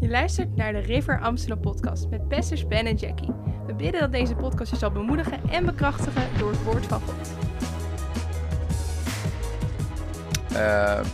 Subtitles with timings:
[0.00, 3.32] Je luistert naar de River Amsterdam podcast met pastors Ben en Jackie.
[3.66, 7.30] We bidden dat deze podcast je zal bemoedigen en bekrachtigen door het woord van God.
[10.52, 11.04] Uh,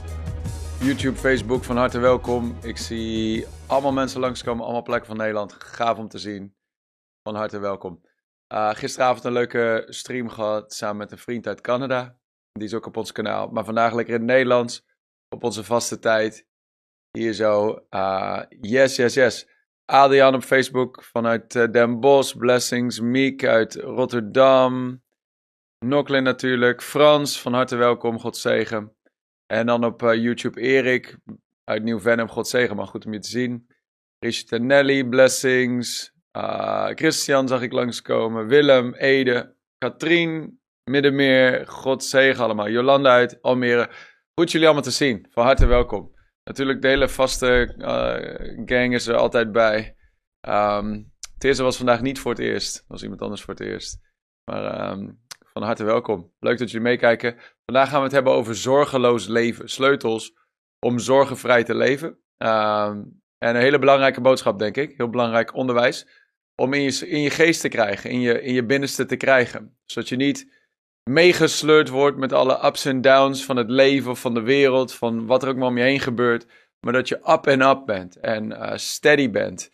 [0.81, 2.57] YouTube, Facebook, van harte welkom.
[2.63, 5.53] Ik zie allemaal mensen langskomen, allemaal plekken van Nederland.
[5.53, 6.55] Gaaf om te zien.
[7.23, 8.01] Van harte welkom.
[8.53, 12.19] Uh, gisteravond een leuke stream gehad samen met een vriend uit Canada.
[12.53, 13.49] Die is ook op ons kanaal.
[13.49, 14.87] Maar vandaag lekker in het Nederlands.
[15.29, 16.47] Op onze vaste tijd.
[17.17, 17.87] Hier zo.
[17.91, 19.49] Uh, yes, yes, yes.
[19.85, 22.37] Adriaan op Facebook vanuit uh, Den Bosch.
[22.37, 23.01] Blessings.
[23.01, 25.03] Miek uit Rotterdam.
[25.79, 26.83] Noklin natuurlijk.
[26.83, 28.19] Frans, van harte welkom.
[28.19, 28.97] God zegen.
[29.47, 31.17] En dan op uh, YouTube Erik
[31.65, 32.29] uit Nieuw-Venom.
[32.29, 33.67] God zegen, maar goed om je te zien.
[34.19, 36.13] Richard Nelly, Blessings.
[36.95, 38.47] Christian zag ik langskomen.
[38.47, 40.61] Willem, Ede, Katrien,
[40.91, 41.67] Middenmeer.
[41.67, 42.69] God zegen allemaal.
[42.69, 43.91] Jolanda uit Almere.
[44.35, 45.27] Goed jullie allemaal te zien.
[45.31, 46.16] Van harte welkom.
[46.47, 49.97] Natuurlijk de hele vaste uh, gang is er altijd bij.
[50.49, 52.85] Um, Teerse was vandaag niet voor het eerst.
[52.89, 53.99] was iemand anders voor het eerst.
[54.45, 55.21] Maar um,
[55.53, 56.33] van harte welkom.
[56.39, 57.37] Leuk dat jullie meekijken.
[57.65, 59.69] Vandaag gaan we het hebben over zorgeloos leven.
[59.69, 60.33] Sleutels
[60.79, 62.09] om zorgenvrij te leven.
[62.39, 64.97] Um, en een hele belangrijke boodschap, denk ik.
[64.97, 66.07] Heel belangrijk onderwijs.
[66.55, 69.79] Om in je, in je geest te krijgen, in je, in je binnenste te krijgen.
[69.85, 70.56] Zodat je niet
[71.11, 74.95] meegesleurd wordt met alle ups en downs van het leven van de wereld.
[74.95, 76.47] Van wat er ook maar om je heen gebeurt.
[76.81, 79.71] Maar dat je up en up bent en uh, steady bent.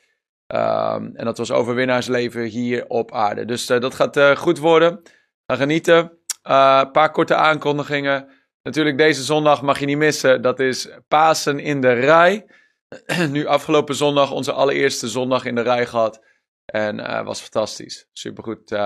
[0.47, 3.45] Um, en dat was overwinnaarsleven hier op aarde.
[3.45, 5.03] Dus uh, dat gaat uh, goed worden.
[5.47, 6.19] Ga genieten.
[6.43, 8.29] Een paar korte aankondigingen.
[8.63, 10.43] Natuurlijk, deze zondag mag je niet missen.
[10.43, 12.47] Dat is Pasen in de Rij.
[13.31, 16.25] nu afgelopen zondag onze allereerste zondag in de rij gehad.
[16.65, 18.09] En was fantastisch.
[18.13, 18.77] Supergoed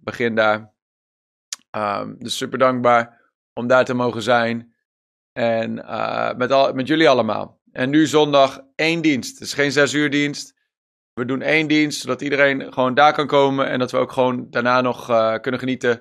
[0.00, 0.73] begin daar.
[1.76, 3.20] Um, dus super dankbaar
[3.52, 4.74] om daar te mogen zijn.
[5.32, 7.60] En uh, met, al, met jullie allemaal.
[7.72, 9.38] En nu zondag één dienst.
[9.38, 10.54] Het is geen zes uur dienst.
[11.12, 13.68] We doen één dienst, zodat iedereen gewoon daar kan komen.
[13.68, 15.06] En dat we ook gewoon daarna nog
[15.40, 16.00] kunnen genieten.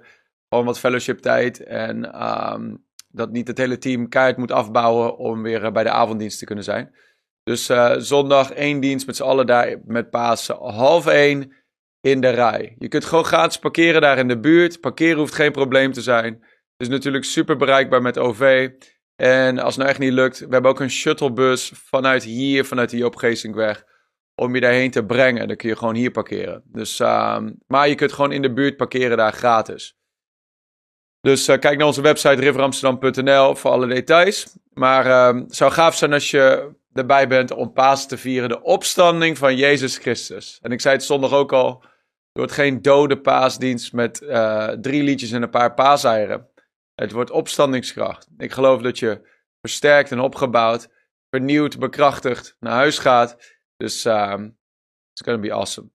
[0.50, 1.64] Gewoon wat fellowship tijd.
[1.64, 2.24] En
[2.54, 6.46] um, dat niet het hele team keihard moet afbouwen om weer bij de avonddienst te
[6.46, 6.96] kunnen zijn.
[7.44, 10.56] Dus zondag één dienst met z'n allen daar met Pasen.
[10.56, 11.54] Half één
[12.04, 12.76] in de rij.
[12.78, 14.80] Je kunt gewoon gratis parkeren daar in de buurt.
[14.80, 16.34] Parkeren hoeft geen probleem te zijn.
[16.34, 16.42] Het
[16.78, 18.70] is natuurlijk super bereikbaar met OV.
[19.16, 22.90] En als het nou echt niet lukt, we hebben ook een shuttlebus vanuit hier, vanuit
[22.90, 23.24] de Joop
[24.36, 25.48] om je daarheen te brengen.
[25.48, 26.64] Dan kun je gewoon hier parkeren.
[26.66, 29.98] Dus, uh, maar je kunt gewoon in de buurt parkeren daar gratis.
[31.22, 34.58] Dus uh, kijk naar onze website riveramsterdam.nl voor alle details.
[34.74, 38.50] Maar uh, het zou gaaf zijn als je erbij bent om Pasen te vieren.
[38.50, 40.60] De opstanding van Jezus Christus.
[40.62, 41.92] En ik zei het zondag ook al.
[42.34, 46.50] Het wordt geen dode paasdienst met uh, drie liedjes en een paar paaseieren.
[46.96, 48.28] Het wordt opstandingskracht.
[48.38, 49.28] Ik geloof dat je
[49.62, 50.90] versterkt en opgebouwd,
[51.30, 53.58] vernieuwd, bekrachtigd naar huis gaat.
[53.78, 54.58] Dus um,
[55.12, 55.90] it's gonna be awesome.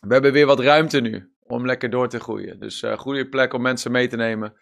[0.00, 2.60] We hebben weer wat ruimte nu om lekker door te groeien.
[2.60, 4.56] Dus uh, goede plek om mensen mee te nemen.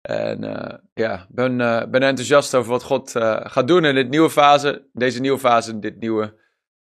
[0.00, 4.08] En uh, ja, ben, uh, ben enthousiast over wat God uh, gaat doen in dit
[4.08, 6.40] nieuwe fase, deze nieuwe fase, dit nieuwe,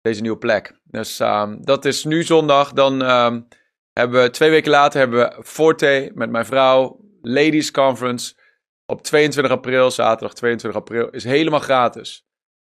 [0.06, 0.80] deze nieuwe plek.
[0.84, 2.74] Dus um, dat is nu zondag.
[2.74, 3.48] Dan um,
[3.94, 8.36] hebben we twee weken later hebben we Forte met mijn vrouw, Ladies Conference.
[8.86, 12.28] Op 22 april, zaterdag 22 april, is helemaal gratis.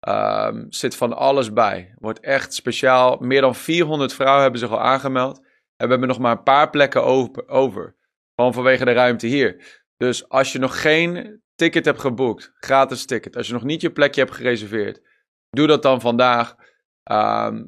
[0.07, 1.93] Um, zit van alles bij.
[1.99, 3.17] Wordt echt speciaal.
[3.17, 5.37] Meer dan 400 vrouwen hebben zich al aangemeld.
[5.37, 7.03] En we hebben nog maar een paar plekken
[7.47, 7.95] over.
[8.35, 9.83] Gewoon vanwege de ruimte hier.
[9.97, 13.91] Dus als je nog geen ticket hebt geboekt, gratis ticket, als je nog niet je
[13.91, 15.01] plekje hebt gereserveerd,
[15.49, 16.55] doe dat dan vandaag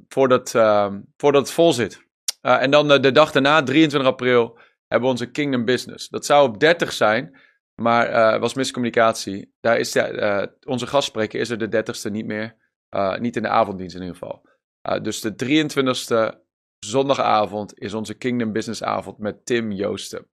[0.08, 2.06] voordat, um, voordat het vol zit.
[2.42, 6.10] Uh, en dan de, de, dag daarna, 23 april, hebben we onze Kingdom Business.
[6.10, 7.40] Dat zou op 30 zijn,
[7.76, 9.54] maar uh, was miscommunicatie.
[9.60, 12.56] Daar is de, uh, onze gastspreker is er de 30ste niet meer.
[13.20, 14.50] niet in de avonddienst in ieder geval.
[15.02, 16.40] dus de 23ste
[16.80, 20.28] zondagavond is onze Kingdom Business avond met Tim Joosten.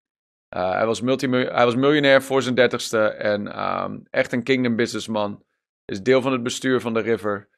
[0.55, 5.45] Hij, was hij was miljonair voor zijn dertigste en um, echt een kingdom businessman.
[5.85, 7.49] Is deel van het bestuur van de River.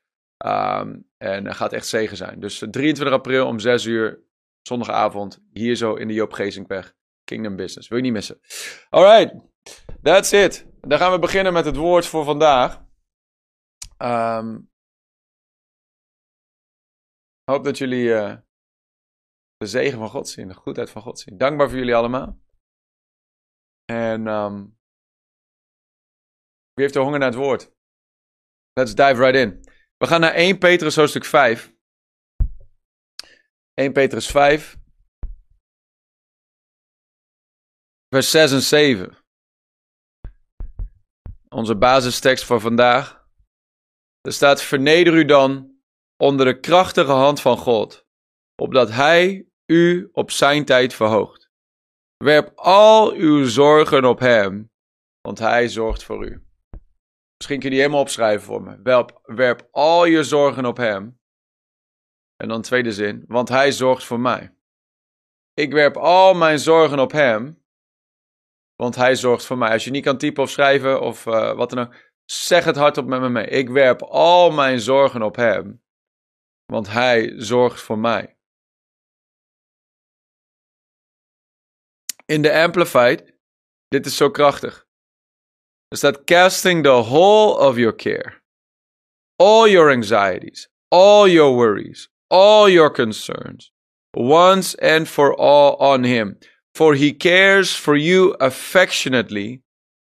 [0.44, 2.40] Um, en gaat echt zegen zijn.
[2.40, 4.20] Dus 23 april om 6 uur,
[4.62, 6.94] zondagavond, hier zo in de Joop Geesinkweg.
[7.24, 7.88] Kingdom Business.
[7.88, 8.40] Wil je niet missen.
[8.88, 9.34] Alright,
[10.02, 10.66] that's it.
[10.80, 12.84] Dan gaan we beginnen met het woord voor vandaag.
[13.98, 14.70] Um,
[17.44, 18.36] hoop dat jullie uh,
[19.56, 21.38] de zegen van God zien, de goedheid van God zien.
[21.38, 22.40] Dankbaar voor jullie allemaal.
[23.84, 24.78] En um,
[26.72, 27.72] wie heeft de honger naar het woord?
[28.72, 29.74] Let's dive right in.
[29.98, 31.74] We gaan naar 1 Petrus hoofdstuk 5.
[33.74, 34.76] 1 Petrus 5.
[38.08, 39.16] Vers 6 en 7.
[41.48, 43.26] Onze basistekst voor vandaag.
[44.20, 45.80] Er staat: Verneder u dan
[46.16, 48.06] onder de krachtige hand van God,
[48.62, 51.50] opdat Hij u op zijn tijd verhoogt.
[52.16, 54.70] Werp al uw zorgen op Hem,
[55.20, 56.45] want Hij zorgt voor u.
[57.36, 58.82] Misschien kun je die helemaal opschrijven voor me.
[58.82, 61.20] Werp, werp al je zorgen op Hem.
[62.36, 64.56] En dan tweede zin, want Hij zorgt voor mij.
[65.52, 67.64] Ik werp al mijn zorgen op Hem,
[68.74, 69.70] want Hij zorgt voor mij.
[69.70, 71.94] Als je niet kan typen of schrijven of uh, wat dan ook,
[72.24, 73.46] zeg het hardop met me mee.
[73.46, 75.82] Ik werp al mijn zorgen op Hem,
[76.64, 78.38] want Hij zorgt voor mij.
[82.24, 83.38] In de Amplified,
[83.88, 84.85] dit is zo krachtig.
[85.92, 88.42] Er that casting the whole of your care,
[89.38, 93.70] all your anxieties, all your worries, all your concerns,
[94.16, 96.38] once and for all on him.
[96.74, 99.62] For he cares for you affectionately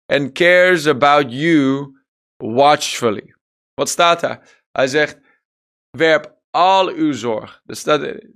[0.09, 1.93] and cares about you
[2.41, 3.33] watchfully.
[3.75, 4.63] Wat staat daar?
[4.71, 5.19] Hij zegt:
[5.97, 7.61] werp al uw zorg.
[7.65, 8.33] Er staat, in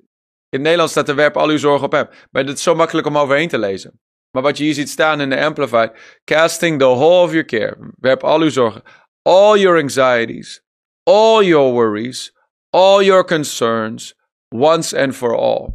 [0.49, 2.07] het Nederlands staat er werp al uw zorg op hem.
[2.31, 3.99] Maar het is zo makkelijk om overheen te lezen.
[4.31, 7.77] Maar wat je hier ziet staan in de Amplified: casting the whole of your care.
[7.99, 8.83] Werp al uw zorgen.
[9.21, 10.61] All your anxieties.
[11.03, 12.35] All your worries.
[12.69, 14.15] All your concerns.
[14.49, 15.69] Once and for all.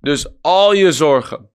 [0.00, 1.50] Dus al je zorgen.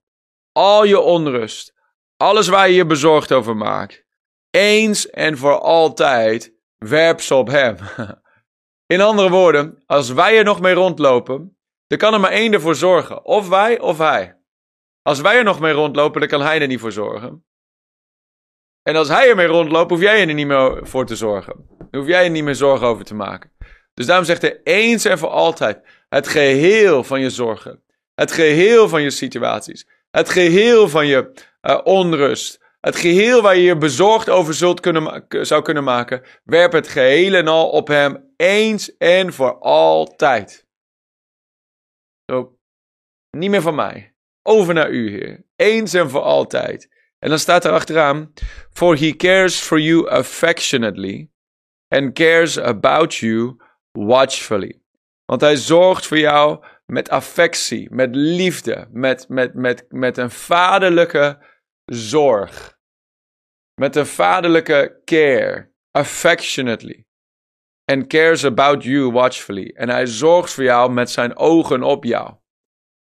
[0.52, 1.72] Al je onrust.
[2.16, 4.04] Alles waar je je bezorgd over maakt.
[4.50, 6.56] Eens en voor altijd.
[6.78, 7.76] Werp ze op hem.
[8.86, 12.74] In andere woorden, als wij er nog mee rondlopen, dan kan er maar één ervoor
[12.74, 13.24] zorgen.
[13.24, 14.37] Of wij of hij.
[15.08, 17.44] Als wij er nog mee rondlopen, dan kan hij er niet voor zorgen.
[18.82, 21.68] En als hij ermee rondloopt, hoef jij er niet meer voor te zorgen.
[21.90, 23.52] Hoef jij er niet meer zorgen over te maken.
[23.94, 27.82] Dus daarom zegt hij eens en voor altijd: het geheel van je zorgen,
[28.14, 31.32] het geheel van je situaties, het geheel van je
[31.62, 36.72] uh, onrust, het geheel waar je je bezorgd over zult kunnen, zou kunnen maken, werp
[36.72, 40.66] het geheel en al op hem eens en voor altijd.
[42.26, 42.58] Zo,
[43.30, 44.16] niet meer van mij.
[44.48, 45.44] Over naar u, Heer.
[45.56, 46.88] Eens en voor altijd.
[47.18, 48.32] En dan staat er achteraan:
[48.70, 51.30] For he cares for you affectionately
[51.88, 53.56] and cares about you
[53.92, 54.82] watchfully.
[55.24, 61.44] Want hij zorgt voor jou met affectie, met liefde, met, met, met, met een vaderlijke
[61.84, 62.78] zorg.
[63.74, 67.04] Met een vaderlijke care, affectionately.
[67.84, 69.72] And cares about you watchfully.
[69.74, 72.37] En hij zorgt voor jou met zijn ogen op jou.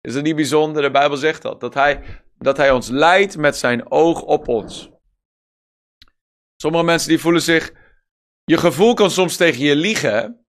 [0.04, 0.82] Is dat niet bijzonder?
[0.82, 1.60] De Bijbel zegt dat.
[1.60, 4.90] Dat hij, dat hij ons leidt met zijn oog op ons.
[6.56, 7.72] Sommige mensen die voelen zich.
[8.44, 10.46] Je gevoel kan soms tegen je liegen.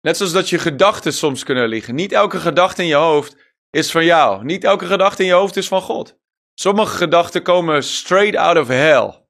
[0.00, 1.94] Net zoals dat je gedachten soms kunnen liegen.
[1.94, 4.44] Niet elke gedachte in je hoofd is van jou.
[4.44, 6.18] Niet elke gedachte in je hoofd is van God.
[6.54, 9.24] Sommige gedachten komen straight out of hell.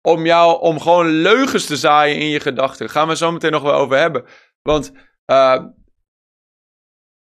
[0.00, 2.78] Om jou, om gewoon leugens te zaaien in je gedachten.
[2.86, 4.24] Daar gaan we zo meteen nog wel over hebben.
[4.62, 4.92] Want
[5.26, 5.64] uh,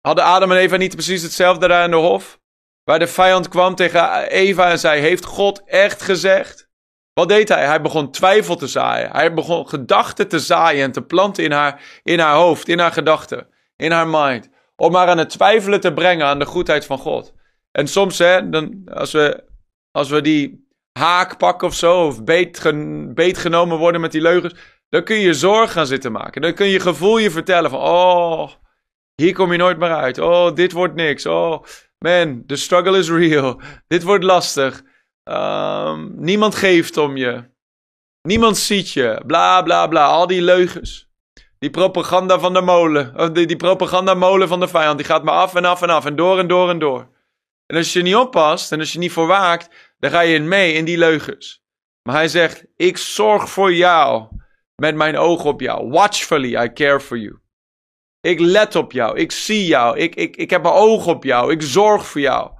[0.01, 2.39] hadden Adam en Eva niet precies hetzelfde daar in de hof?
[2.83, 6.69] Waar de vijand kwam tegen Eva en zei: Heeft God echt gezegd?
[7.13, 7.65] Wat deed hij?
[7.65, 9.11] Hij begon twijfel te zaaien.
[9.11, 12.91] Hij begon gedachten te zaaien en te planten in haar, in haar hoofd, in haar
[12.91, 14.49] gedachten, in haar mind.
[14.75, 17.33] Om haar aan het twijfelen te brengen aan de goedheid van God.
[17.71, 19.43] En soms, hè, dan, als, we,
[19.91, 24.21] als we die haak pakken of zo, of beet, gen, beet genomen worden met die
[24.21, 24.55] leugens,
[24.89, 26.41] dan kun je zorg gaan zitten maken.
[26.41, 28.49] Dan kun je gevoel je vertellen van, oh,
[29.19, 30.17] hier kom je nooit meer uit.
[30.17, 31.25] Oh, dit wordt niks.
[31.25, 31.63] Oh,
[31.97, 33.61] man, the struggle is real.
[33.87, 34.83] Dit wordt lastig.
[35.23, 37.43] Um, niemand geeft om je.
[38.21, 39.23] Niemand ziet je.
[39.25, 40.05] Bla, bla, bla.
[40.05, 41.09] Al die leugens.
[41.59, 43.13] Die propaganda van de molen.
[43.15, 44.97] Of die, die propagandamolen van de vijand.
[44.97, 46.05] Die gaat maar af en af en af.
[46.05, 47.09] En door en door en door.
[47.65, 50.73] En als je niet oppast en als je niet voor waakt, dan ga je mee
[50.73, 51.63] in die leugens.
[52.03, 54.27] Maar hij zegt: Ik zorg voor jou
[54.75, 55.89] met mijn oog op jou.
[55.89, 57.39] Watchfully, I care for you.
[58.21, 59.17] Ik let op jou.
[59.17, 59.97] Ik zie jou.
[59.97, 61.51] Ik, ik, ik heb mijn oog op jou.
[61.51, 62.51] Ik zorg voor jou.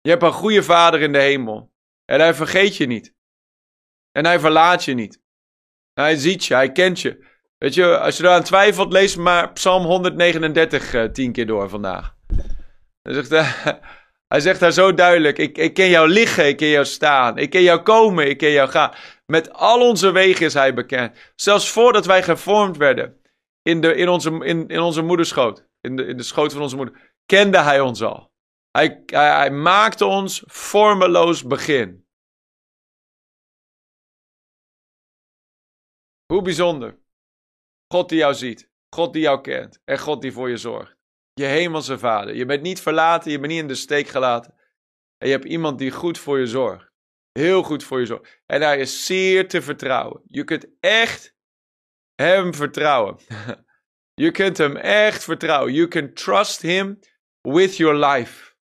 [0.00, 1.72] Je hebt een goede vader in de hemel.
[2.04, 3.14] En hij vergeet je niet.
[4.12, 5.22] En hij verlaat je niet.
[5.92, 6.54] Hij ziet je.
[6.54, 7.28] Hij kent je.
[7.58, 12.14] Weet je, als je eraan twijfelt, lees maar Psalm 139 uh, tien keer door vandaag.
[13.02, 13.56] Hij zegt, uh,
[14.32, 17.38] hij zegt daar zo duidelijk: ik, ik ken jou liggen, ik ken jou staan.
[17.38, 18.94] Ik ken jou komen, ik ken jou gaan.
[19.26, 21.32] Met al onze wegen is hij bekend.
[21.34, 23.19] Zelfs voordat wij gevormd werden
[23.62, 26.76] in, de, in, onze, in, in onze moederschoot, in de, in de schoot van onze
[26.76, 28.32] moeder, kende hij ons al.
[28.70, 32.08] Hij, hij, hij maakte ons vormeloos begin.
[36.26, 36.98] Hoe bijzonder.
[37.92, 40.96] God die jou ziet, God die jou kent en God die voor je zorgt.
[41.32, 42.34] Je hemelse vader.
[42.34, 44.54] Je bent niet verlaten, je bent niet in de steek gelaten.
[45.16, 46.90] En je hebt iemand die goed voor je zorgt.
[47.32, 48.42] Heel goed voor je zorgt.
[48.46, 50.22] En hij is zeer te vertrouwen.
[50.26, 51.34] Je kunt echt
[52.20, 53.16] hem vertrouwen.
[54.24, 55.72] je kunt hem echt vertrouwen.
[55.72, 56.98] You can trust him
[57.40, 58.54] with your life.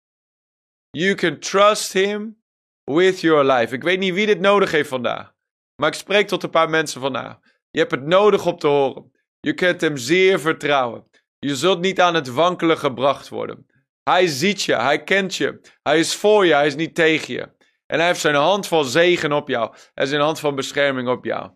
[0.89, 2.43] You can trust him
[2.83, 3.75] with your life.
[3.75, 5.33] Ik weet niet wie dit nodig heeft vandaag.
[5.75, 7.37] Maar ik spreek tot een paar mensen vandaag.
[7.69, 9.11] Je hebt het nodig om te horen.
[9.39, 11.09] Je kunt hem zeer vertrouwen.
[11.39, 13.65] Je zult niet aan het wankelen gebracht worden.
[14.03, 15.61] Hij ziet je, hij kent je.
[15.81, 17.57] Hij is voor je, hij is niet tegen je.
[17.85, 19.75] En hij heeft zijn hand van zegen op jou.
[19.93, 21.51] En zijn hand van bescherming op jou.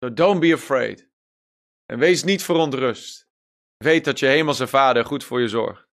[0.00, 1.08] So don't be afraid.
[1.86, 3.28] En wees niet verontrust.
[3.76, 5.88] Weet dat je hemelse vader goed voor je zorgt.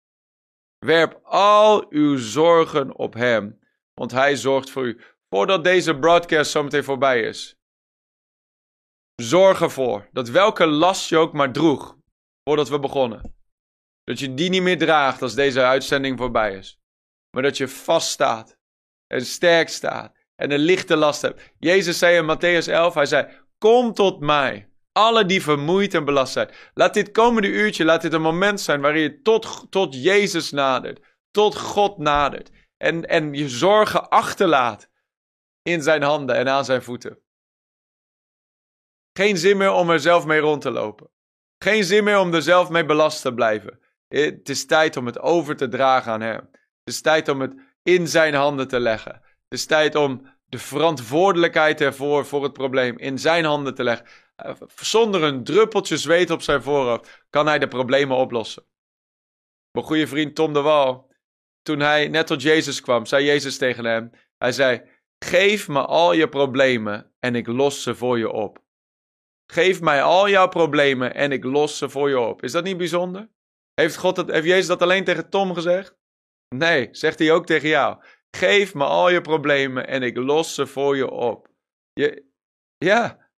[0.77, 3.59] Werp al uw zorgen op hem,
[3.93, 5.01] want hij zorgt voor u.
[5.29, 7.55] Voordat deze broadcast zometeen voorbij is.
[9.15, 11.97] Zorg ervoor dat welke last je ook maar droeg,
[12.43, 13.35] voordat we begonnen,
[14.03, 16.79] dat je die niet meer draagt als deze uitzending voorbij is.
[17.31, 18.57] Maar dat je vast staat
[19.07, 21.53] en sterk staat en een lichte last hebt.
[21.59, 24.69] Jezus zei in Matthäus 11, hij zei, kom tot mij.
[24.91, 26.49] Alle die vermoeid en belast zijn.
[26.73, 31.05] Laat dit komende uurtje, laat dit een moment zijn waarin je tot, tot Jezus nadert.
[31.31, 32.51] Tot God nadert.
[32.77, 34.89] En, en je zorgen achterlaat
[35.61, 37.19] in zijn handen en aan zijn voeten.
[39.13, 41.09] Geen zin meer om er zelf mee rond te lopen.
[41.63, 43.79] Geen zin meer om er zelf mee belast te blijven.
[44.07, 46.49] Het is tijd om het over te dragen aan Hem.
[46.51, 49.13] Het is tijd om het in zijn handen te leggen.
[49.13, 54.07] Het is tijd om de verantwoordelijkheid ervoor voor het probleem in zijn handen te leggen.
[54.35, 58.65] Eh, zonder een druppeltje zweet op zijn voorhoofd kan hij de problemen oplossen.
[59.71, 61.11] Mijn goede vriend Tom de Wal,
[61.61, 64.81] toen hij net tot Jezus kwam, zei Jezus tegen hem: Hij zei:
[65.19, 68.65] Geef me al je problemen en ik los ze voor je op.
[69.51, 72.43] Geef mij al jouw problemen en ik los ze voor je op.
[72.43, 73.29] Is dat niet bijzonder?
[73.73, 75.97] Heeft, God dat, heeft Jezus dat alleen tegen Tom gezegd?
[76.55, 78.03] Nee, zegt hij ook tegen jou.
[78.31, 81.47] Geef me al je problemen en ik los ze voor je op.
[81.93, 82.25] Je,
[82.77, 83.29] ja,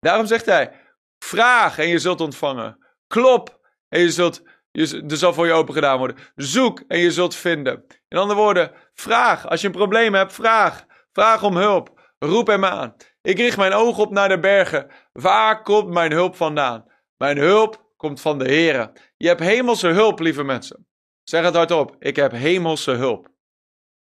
[0.00, 0.72] daarom zegt hij:
[1.18, 2.86] vraag en je zult ontvangen.
[3.06, 6.16] Klop en je zult, je, er zal voor je open gedaan worden.
[6.34, 7.84] Zoek en je zult vinden.
[8.08, 9.48] In andere woorden, vraag.
[9.48, 10.84] Als je een probleem hebt, vraag.
[11.12, 12.14] Vraag om hulp.
[12.18, 12.96] Roep hem aan.
[13.22, 14.90] Ik richt mijn ogen op naar de bergen.
[15.12, 16.92] Waar komt mijn hulp vandaan?
[17.16, 18.92] Mijn hulp komt van de Heer.
[19.16, 20.86] Je hebt hemelse hulp, lieve mensen.
[21.22, 21.96] Zeg het hardop.
[21.98, 23.28] Ik heb hemelse hulp.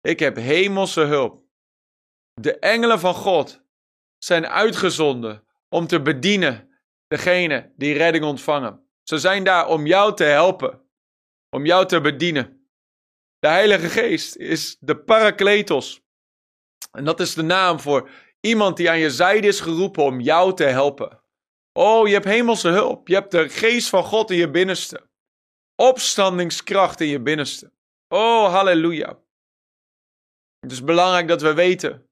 [0.03, 1.45] Ik heb hemelse hulp.
[2.41, 3.63] De engelen van God
[4.19, 6.71] zijn uitgezonden om te bedienen
[7.07, 8.87] degene die redding ontvangen.
[9.03, 10.81] Ze zijn daar om jou te helpen,
[11.51, 12.69] om jou te bedienen.
[13.39, 16.03] De Heilige Geest is de Parakletos.
[16.91, 20.55] En dat is de naam voor iemand die aan je zijde is geroepen om jou
[20.55, 21.21] te helpen.
[21.73, 23.09] Oh, je hebt hemelse hulp.
[23.09, 25.11] Je hebt de geest van God in je binnenste.
[25.77, 27.73] Opstandingskracht in je binnenste.
[28.09, 29.22] Oh, halleluja.
[30.63, 32.07] Het is belangrijk dat we weten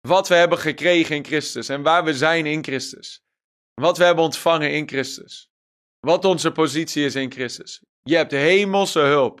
[0.00, 3.24] wat we hebben gekregen in Christus en waar we zijn in Christus.
[3.74, 5.50] Wat we hebben ontvangen in Christus.
[6.00, 7.84] Wat onze positie is in Christus.
[8.02, 9.40] Je hebt hemelse hulp.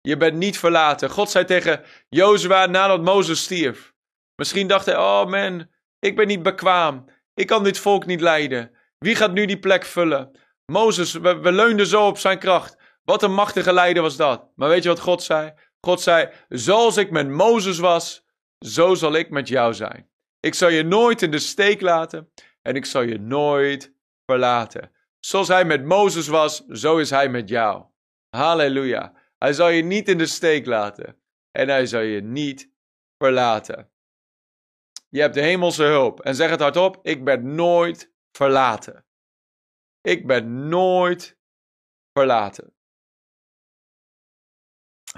[0.00, 1.10] Je bent niet verlaten.
[1.10, 3.94] God zei tegen Jozua nadat Mozes stierf.
[4.34, 7.04] Misschien dacht hij, oh man, ik ben niet bekwaam.
[7.34, 8.70] Ik kan dit volk niet leiden.
[8.98, 10.38] Wie gaat nu die plek vullen?
[10.66, 12.76] Mozes, we, we leunden zo op zijn kracht.
[13.04, 14.50] Wat een machtige leider was dat.
[14.54, 15.52] Maar weet je wat God zei?
[15.80, 18.26] God zei: Zoals ik met Mozes was,
[18.58, 20.10] zo zal ik met jou zijn.
[20.40, 22.32] Ik zal je nooit in de steek laten
[22.62, 23.94] en ik zal je nooit
[24.24, 24.92] verlaten.
[25.20, 27.84] Zoals hij met Mozes was, zo is hij met jou.
[28.28, 29.14] Halleluja.
[29.38, 32.70] Hij zal je niet in de steek laten en hij zal je niet
[33.18, 33.90] verlaten.
[35.08, 39.04] Je hebt de hemelse hulp en zeg het hardop: Ik ben nooit verlaten.
[40.00, 41.38] Ik ben nooit
[42.12, 42.77] verlaten.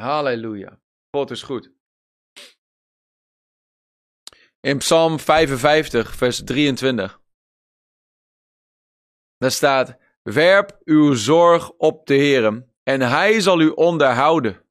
[0.01, 0.81] Halleluja.
[1.11, 1.71] God is goed.
[4.61, 7.21] In Psalm 55, vers 23.
[9.37, 14.65] Daar staat: Werp uw zorg op de Heer en hij zal u onderhouden.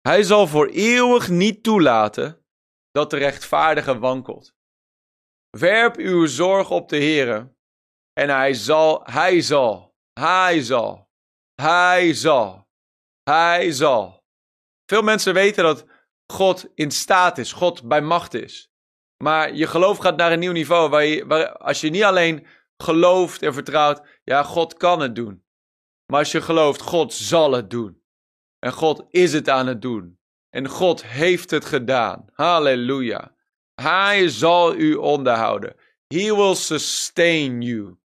[0.00, 2.44] Hij zal voor eeuwig niet toelaten
[2.90, 4.54] dat de rechtvaardige wankelt.
[5.50, 7.54] Werp uw zorg op de Heer
[8.12, 11.10] en hij zal, hij zal, hij zal,
[11.54, 12.68] hij zal,
[13.22, 14.21] hij zal.
[14.92, 15.86] Veel mensen weten dat
[16.26, 18.72] God in staat is, God bij macht is.
[19.16, 22.46] Maar je geloof gaat naar een nieuw niveau waar, je, waar als je niet alleen
[22.76, 25.44] gelooft en vertrouwt, ja, God kan het doen.
[26.06, 28.02] Maar als je gelooft, God zal het doen.
[28.58, 30.18] En God is het aan het doen.
[30.50, 32.26] En God heeft het gedaan.
[32.32, 33.34] Halleluja.
[33.74, 35.76] Hij zal u onderhouden.
[36.06, 37.98] He will sustain you.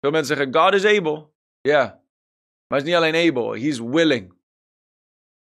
[0.00, 1.30] Veel mensen zeggen, God is able.
[1.60, 1.84] Ja,
[2.66, 4.38] maar hij is niet alleen able, he is willing.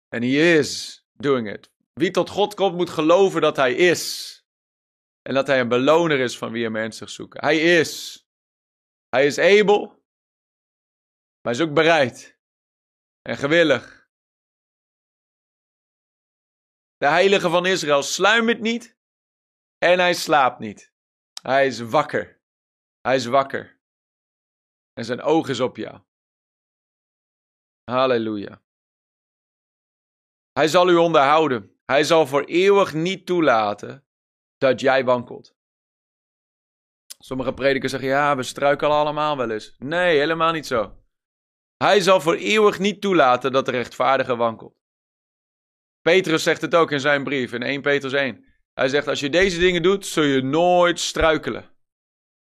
[0.10, 1.72] En he is doing it.
[1.94, 4.34] Wie tot God komt moet geloven dat hij is.
[5.22, 7.42] En dat hij een beloner is van wie hem ernstig zoeken.
[7.42, 8.24] Hij is.
[9.10, 10.00] Hij is able,
[11.42, 12.40] maar is ook bereid
[13.22, 14.10] en gewillig.
[16.98, 18.98] De heilige van Israël sluimert niet
[19.78, 20.94] en hij slaapt niet.
[21.42, 22.42] Hij is wakker.
[23.02, 23.80] Hij is wakker.
[24.94, 26.02] En zijn oog is op jou.
[27.84, 28.64] Halleluja.
[30.60, 31.72] Hij zal u onderhouden.
[31.86, 34.06] Hij zal voor eeuwig niet toelaten
[34.58, 35.56] dat jij wankelt.
[37.20, 39.76] Sommige predikers zeggen, ja, we struikelen allemaal wel eens.
[39.78, 40.98] Nee, helemaal niet zo.
[41.78, 44.78] Hij zal voor eeuwig niet toelaten dat de rechtvaardige wankelt.
[46.02, 48.46] Petrus zegt het ook in zijn brief, in 1 Petrus 1.
[48.74, 51.70] Hij zegt, als je deze dingen doet, zul je nooit struikelen.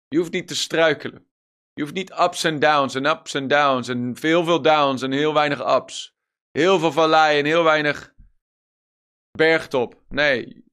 [0.09, 1.27] Je hoeft niet te struikelen.
[1.73, 5.13] Je hoeft niet ups en downs en ups en downs en veel veel downs en
[5.13, 6.12] heel weinig ups.
[6.53, 8.15] Heel veel vallei en heel weinig
[9.31, 10.03] bergtop.
[10.09, 10.65] Nee.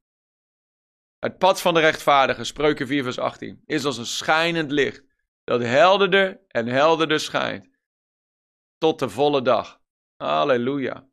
[1.19, 5.03] Het pad van de rechtvaardige, spreuken 4 vers 18, is als een schijnend licht
[5.43, 7.69] dat helderder en helderder schijnt
[8.77, 9.79] tot de volle dag.
[10.17, 11.07] Halleluja.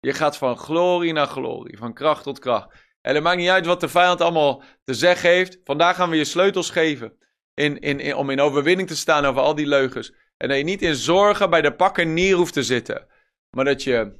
[0.00, 2.82] Je gaat van glorie naar glorie, van kracht tot kracht.
[3.00, 5.58] En het maakt niet uit wat de vijand allemaal te zeggen heeft.
[5.64, 7.18] Vandaag gaan we je sleutels geven.
[7.54, 10.14] In, in, om in overwinning te staan over al die leugens.
[10.36, 13.06] En dat je niet in zorgen bij de pakken neer hoeft te zitten.
[13.54, 14.18] Maar dat je,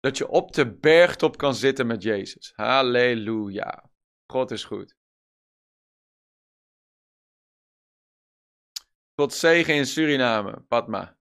[0.00, 2.52] dat je op de bergtop kan zitten met Jezus.
[2.54, 3.90] Halleluja.
[4.32, 4.96] God is goed.
[9.20, 11.18] God zegen in Suriname, Padma.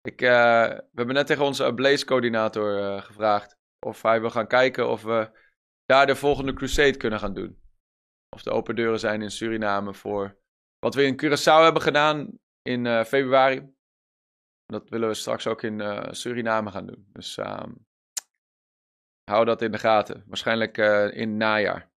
[0.00, 0.28] Ik, uh,
[0.68, 5.30] we hebben net tegen onze Blaze-coördinator uh, gevraagd of hij wil gaan kijken of we
[5.84, 7.62] daar de volgende crusade kunnen gaan doen.
[8.36, 10.38] Of de open deuren zijn in Suriname voor
[10.78, 13.76] wat we in Curaçao hebben gedaan in uh, februari.
[14.72, 17.08] Dat willen we straks ook in Suriname gaan doen.
[17.12, 17.86] Dus um,
[19.24, 20.24] hou dat in de gaten.
[20.26, 20.76] Waarschijnlijk
[21.14, 21.90] in najaar.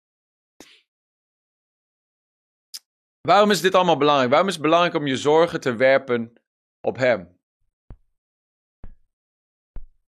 [3.21, 4.31] Waarom is dit allemaal belangrijk?
[4.31, 6.33] Waarom is het belangrijk om je zorgen te werpen
[6.81, 7.39] op Hem?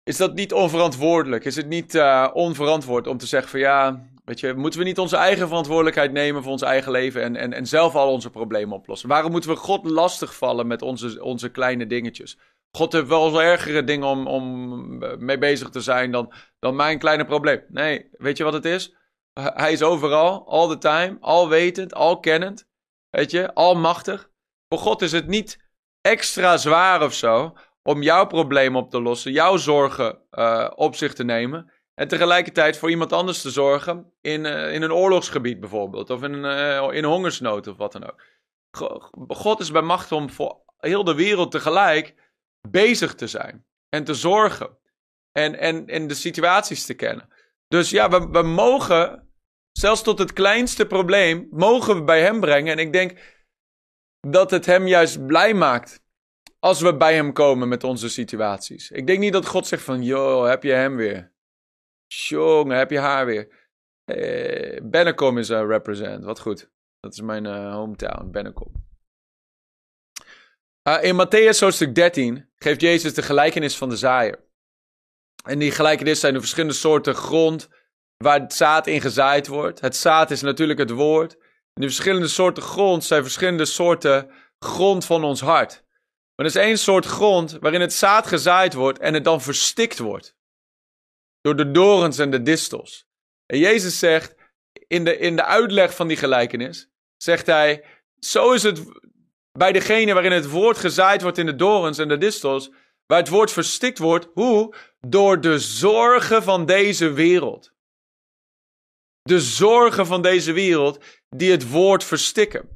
[0.03, 1.45] Is dat niet onverantwoordelijk?
[1.45, 4.99] Is het niet uh, onverantwoord om te zeggen van ja, weet je, moeten we niet
[4.99, 8.75] onze eigen verantwoordelijkheid nemen voor ons eigen leven en, en, en zelf al onze problemen
[8.77, 9.09] oplossen?
[9.09, 12.37] Waarom moeten we God lastigvallen met onze, onze kleine dingetjes?
[12.77, 16.99] God heeft wel zo ergere dingen om, om mee bezig te zijn dan, dan mijn
[16.99, 17.63] kleine probleem.
[17.67, 18.95] Nee, weet je wat het is?
[19.33, 22.67] Hij is overal, all the time, alwetend, alkennend,
[23.09, 24.29] weet je, almachtig.
[24.69, 25.69] Voor God is het niet
[26.01, 31.13] extra zwaar of zo om jouw probleem op te lossen, jouw zorgen uh, op zich
[31.13, 31.71] te nemen.
[31.93, 36.09] En tegelijkertijd voor iemand anders te zorgen in, uh, in een oorlogsgebied bijvoorbeeld.
[36.09, 38.23] Of in, uh, in hongersnood of wat dan ook.
[39.27, 42.15] God is bij macht om voor heel de wereld tegelijk
[42.69, 43.65] bezig te zijn.
[43.89, 44.77] En te zorgen.
[45.31, 47.29] En, en, en de situaties te kennen.
[47.67, 49.29] Dus ja, we, we mogen,
[49.71, 52.71] zelfs tot het kleinste probleem, mogen we bij hem brengen.
[52.71, 53.39] En ik denk
[54.27, 56.03] dat het hem juist blij maakt
[56.59, 58.91] als we bij hem komen met onze situaties.
[58.91, 61.30] Ik denk niet dat God zegt van, joh, heb je hem weer?
[62.13, 63.69] Jongen, heb je haar weer?
[64.03, 66.69] Eh, Bennekom is een represent, wat goed.
[66.99, 68.89] Dat is mijn uh, hometown, Bennekom.
[70.87, 74.43] Uh, in Matthäus hoofdstuk 13 geeft Jezus de gelijkenis van de zaaier.
[75.43, 77.69] En die gelijkenis zijn de verschillende soorten grond
[78.17, 79.79] waar het zaad in gezaaid wordt.
[79.81, 81.33] Het zaad is natuurlijk het woord.
[81.73, 85.83] En die verschillende soorten grond zijn verschillende soorten grond van ons hart.
[86.35, 89.97] Maar er is één soort grond waarin het zaad gezaaid wordt en het dan verstikt
[89.97, 90.39] wordt.
[91.41, 93.05] Door de dorens en de distels.
[93.45, 94.35] En Jezus zegt,
[94.87, 97.85] in de, in de uitleg van die gelijkenis, zegt hij,
[98.19, 98.83] zo is het
[99.51, 102.71] bij degene waarin het woord gezaaid wordt in de dorens en de distels,
[103.05, 104.75] waar het woord verstikt wordt, hoe?
[104.99, 107.73] Door de zorgen van deze wereld.
[109.21, 112.69] De zorgen van deze wereld die het woord verstikken.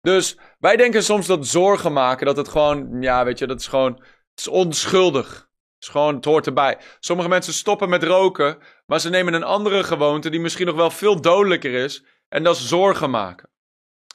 [0.00, 3.66] Dus wij denken soms dat zorgen maken, dat het gewoon, ja, weet je, dat is
[3.66, 3.92] gewoon,
[4.30, 5.50] het is onschuldig.
[5.82, 6.78] Is gewoon, het hoort erbij.
[7.00, 10.90] Sommige mensen stoppen met roken, maar ze nemen een andere gewoonte die misschien nog wel
[10.90, 12.04] veel dodelijker is.
[12.28, 13.50] En dat is zorgen maken.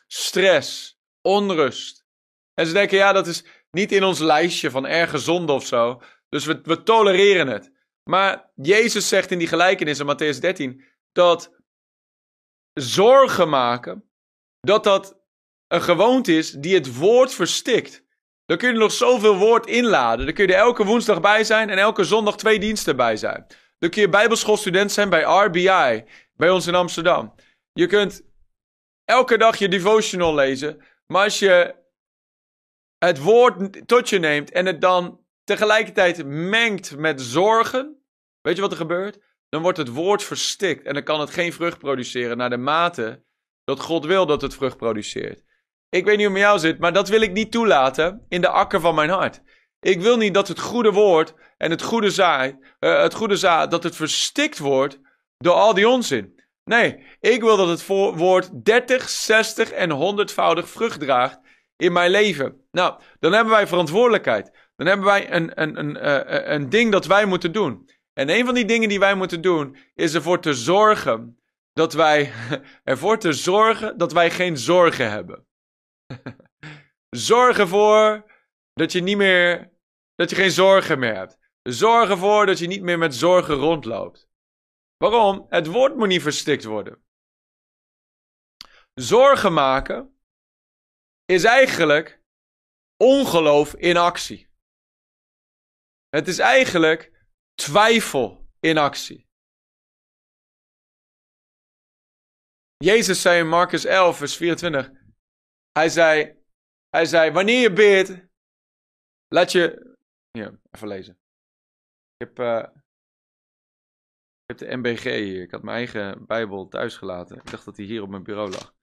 [0.07, 2.05] Stress, onrust.
[2.53, 6.01] En ze denken, ja, dat is niet in ons lijstje van erge zonde of zo.
[6.29, 7.71] Dus we, we tolereren het.
[8.03, 11.55] Maar Jezus zegt in die gelijkenis in Matthäus 13 dat
[12.73, 14.09] zorgen maken,
[14.59, 15.19] dat dat
[15.67, 18.05] een gewoonte is die het woord verstikt.
[18.47, 20.25] Dan kun je nog zoveel woord inladen.
[20.25, 23.45] Dan kun je er elke woensdag bij zijn en elke zondag twee diensten bij zijn.
[23.79, 27.35] Dan kun je bijbelschoolstudent zijn bij RBI, bij ons in Amsterdam.
[27.73, 28.21] Je kunt
[29.05, 31.75] elke dag je devotional lezen, maar als je
[32.97, 38.03] het woord tot je neemt en het dan tegelijkertijd mengt met zorgen,
[38.41, 39.19] weet je wat er gebeurt?
[39.49, 43.23] Dan wordt het woord verstikt en dan kan het geen vrucht produceren naar de mate
[43.63, 45.43] dat God wil dat het vrucht produceert.
[45.89, 48.41] Ik weet niet hoe het met jou zit, maar dat wil ik niet toelaten in
[48.41, 49.41] de akker van mijn hart.
[49.79, 53.71] Ik wil niet dat het goede woord en het goede zaad, uh, het goede zaad,
[53.71, 54.99] dat het verstikt wordt
[55.37, 56.35] door al die onzin.
[56.63, 61.39] Nee, ik wil dat het woord 30, 60 en 100voudig vrucht draagt
[61.75, 62.67] in mijn leven.
[62.71, 64.69] Nou, dan hebben wij verantwoordelijkheid.
[64.75, 67.89] Dan hebben wij een, een, een, uh, een ding dat wij moeten doen.
[68.13, 71.39] En een van die dingen die wij moeten doen is ervoor te zorgen
[71.73, 72.31] dat wij
[72.83, 75.45] ervoor te zorgen dat wij geen zorgen hebben.
[77.09, 78.31] Zorg ervoor
[78.73, 79.75] dat je niet meer
[80.15, 81.37] dat je geen zorgen meer hebt.
[81.61, 84.29] Zorg ervoor dat je niet meer met zorgen rondloopt.
[84.97, 85.45] Waarom?
[85.49, 87.03] Het woord moet niet verstikt worden.
[88.93, 90.19] Zorgen maken
[91.25, 92.21] is eigenlijk
[92.97, 94.49] ongeloof in actie.
[96.09, 99.29] Het is eigenlijk twijfel in actie.
[102.77, 104.91] Jezus zei in Marcus 11, vers 24.
[105.77, 106.43] Hij zei,
[106.89, 108.27] hij zei, wanneer je bidt,
[109.27, 109.95] laat je...
[110.31, 111.19] Hier, even lezen.
[112.17, 112.67] Ik heb, uh,
[114.35, 115.41] ik heb de MBG hier.
[115.41, 117.37] Ik had mijn eigen Bijbel thuis gelaten.
[117.37, 118.75] Ik dacht dat hij hier op mijn bureau lag.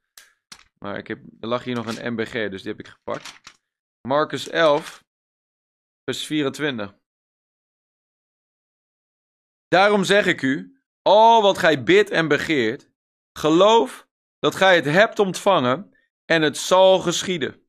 [0.79, 3.41] Maar ik heb, er lag hier nog een MBG, dus die heb ik gepakt.
[4.09, 5.05] Marcus 11,
[6.05, 6.95] vers 24.
[9.69, 12.91] Daarom zeg ik u, al wat gij bidt en begeert,
[13.39, 15.94] geloof dat gij het hebt ontvangen
[16.25, 17.63] en het zal geschieden.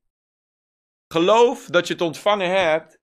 [1.12, 2.98] Geloof dat je het ontvangen hebt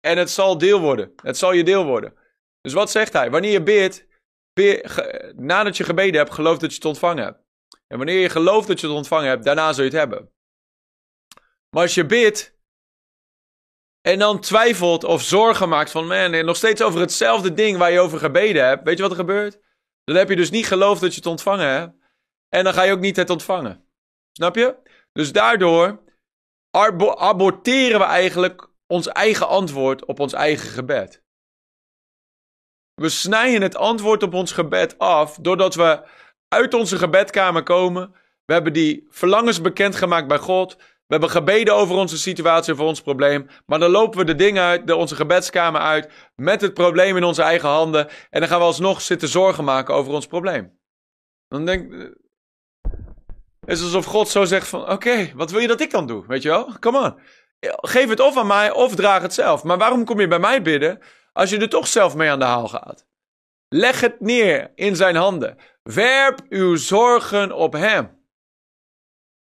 [0.00, 1.12] en het zal deel worden.
[1.22, 2.14] Het zal je deel worden.
[2.60, 3.30] Dus wat zegt hij?
[3.30, 4.06] Wanneer je bidt,
[5.36, 7.42] nadat je gebeden hebt, geloof dat je het ontvangen hebt.
[7.86, 10.32] En wanneer je gelooft dat je het ontvangen hebt, daarna zul je het hebben.
[11.70, 12.58] Maar als je bidt
[14.00, 18.00] en dan twijfelt of zorgen maakt van man, nog steeds over hetzelfde ding waar je
[18.00, 19.60] over gebeden hebt, weet je wat er gebeurt?
[20.04, 21.94] Dan heb je dus niet geloofd dat je het ontvangen hebt.
[22.48, 23.88] En dan ga je ook niet het ontvangen.
[24.32, 24.76] Snap je?
[25.14, 26.02] Dus daardoor
[27.16, 31.22] aborteren we eigenlijk ons eigen antwoord op ons eigen gebed.
[32.94, 36.08] We snijden het antwoord op ons gebed af doordat we
[36.48, 38.14] uit onze gebedkamer komen.
[38.44, 40.76] We hebben die verlangens bekendgemaakt bij God.
[40.76, 43.46] We hebben gebeden over onze situatie, over ons probleem.
[43.66, 47.24] Maar dan lopen we de dingen uit, de, onze gebedskamer uit, met het probleem in
[47.24, 48.08] onze eigen handen.
[48.30, 50.78] En dan gaan we alsnog zitten zorgen maken over ons probleem.
[51.48, 52.12] Dan denk
[53.66, 56.26] het is alsof God zo zegt van, oké, wat wil je dat ik dan doe?
[56.26, 56.78] Weet je wel?
[56.78, 57.20] Come on.
[57.76, 59.62] Geef het of aan mij of draag het zelf.
[59.62, 62.44] Maar waarom kom je bij mij bidden als je er toch zelf mee aan de
[62.44, 63.06] haal gaat?
[63.68, 65.58] Leg het neer in zijn handen.
[65.82, 68.26] Werp uw zorgen op hem.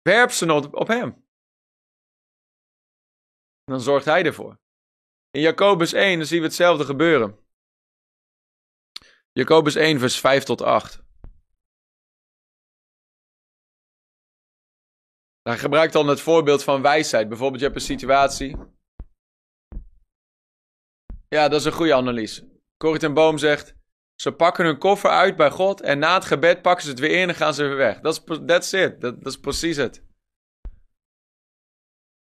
[0.02, 1.26] Werp ze op, op hem.
[3.64, 4.60] Dan zorgt hij ervoor.
[5.30, 7.38] In Jacobus 1 dan zien we hetzelfde gebeuren.
[9.32, 11.01] Jacobus 1, vers 5 tot 8.
[15.42, 17.28] Hij gebruikt dan het voorbeeld van wijsheid.
[17.28, 18.56] Bijvoorbeeld, je hebt een situatie.
[21.28, 22.48] Ja, dat is een goede analyse.
[22.76, 23.74] Corrie ten Boom zegt:
[24.14, 27.20] ze pakken hun koffer uit bij God en na het gebed pakken ze het weer
[27.20, 28.00] in en gaan ze weer weg.
[28.00, 29.00] Dat is that's it.
[29.00, 30.04] Dat, is precies het.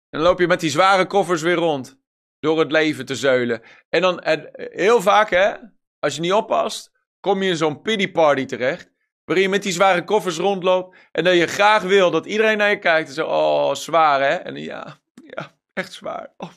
[0.09, 2.01] En dan loop je met die zware koffers weer rond
[2.39, 3.63] door het leven te zeulen.
[3.89, 4.21] En dan
[4.55, 5.55] heel vaak, hè,
[5.99, 8.92] als je niet oppast, kom je in zo'n pity party terecht.
[9.25, 10.97] Waarin je met die zware koffers rondloopt.
[11.13, 13.09] En dat je graag wil dat iedereen naar je kijkt.
[13.09, 14.35] En zo, oh, zwaar hè.
[14.35, 16.33] En ja, ja, echt zwaar.
[16.37, 16.51] Oh.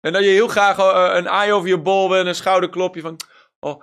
[0.00, 3.16] En dat je heel graag uh, een aai over je bol en een schouderklopje van...
[3.60, 3.82] Oh,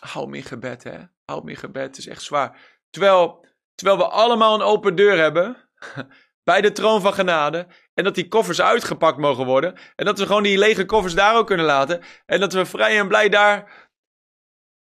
[0.00, 0.98] hou me in gebed hè.
[1.24, 2.58] Hou me in gebed, het is echt zwaar.
[2.90, 5.56] Terwijl, terwijl we allemaal een open deur hebben.
[6.50, 7.66] bij de troon van genade.
[7.94, 9.78] En dat die koffers uitgepakt mogen worden.
[9.96, 12.02] En dat we gewoon die lege koffers daar ook kunnen laten.
[12.26, 13.88] En dat we vrij en blij daar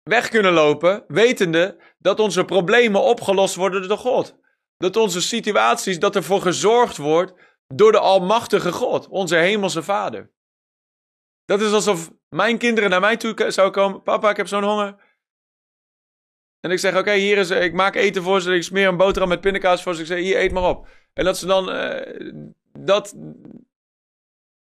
[0.07, 4.35] weg kunnen lopen, wetende dat onze problemen opgelost worden door God.
[4.77, 7.33] Dat onze situaties, dat er voor gezorgd wordt
[7.67, 10.31] door de Almachtige God, onze Hemelse Vader.
[11.45, 14.03] Dat is alsof mijn kinderen naar mij toe zouden komen.
[14.03, 14.95] Papa, ik heb zo'n honger.
[16.59, 18.55] En ik zeg, oké, hier is, ik maak eten voor ze.
[18.55, 20.01] Ik smeer een boterham met pindakaas voor ze.
[20.01, 20.87] Ik zeg, hier, eet maar op.
[21.13, 22.35] En dat ze dan uh,
[22.79, 23.15] dat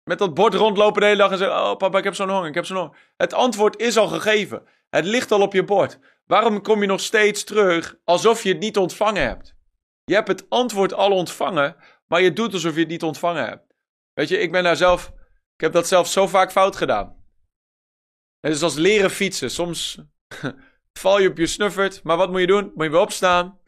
[0.08, 2.48] met dat bord rondlopen de hele dag en zeggen, oh papa, ik heb zo'n honger,
[2.48, 2.96] ik heb zo'n honger.
[3.16, 4.62] Het antwoord is al gegeven.
[4.88, 5.98] Het ligt al op je bord.
[6.26, 9.56] Waarom kom je nog steeds terug alsof je het niet ontvangen hebt?
[10.04, 13.74] Je hebt het antwoord al ontvangen, maar je doet alsof je het niet ontvangen hebt.
[14.12, 15.12] Weet je, ik ben daar zelf,
[15.54, 17.16] ik heb dat zelf zo vaak fout gedaan.
[18.40, 19.50] Het is als leren fietsen.
[19.50, 19.98] Soms
[20.98, 22.72] val je op je snuffert, maar wat moet je doen?
[22.74, 23.60] Moet je weer opstaan,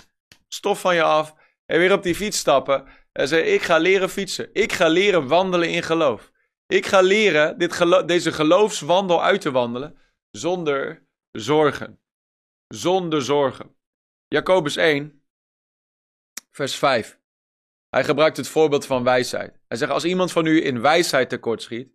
[0.49, 1.35] stof van je af
[1.67, 2.89] en weer op die fiets stappen.
[3.13, 4.49] En zeggen, ik ga leren fietsen.
[4.53, 6.31] Ik ga leren wandelen in geloof.
[6.67, 9.99] Ik ga leren dit deze geloofswandel uit te wandelen
[10.31, 12.01] zonder zorgen.
[12.69, 13.77] Zonder zorgen.
[14.27, 15.23] Jacobus 1,
[16.51, 17.21] vers 5.
[17.89, 19.61] Hij gebruikt het voorbeeld van wijsheid.
[19.69, 21.93] Hij zegt, als iemand van u in wijsheid tekortschiet,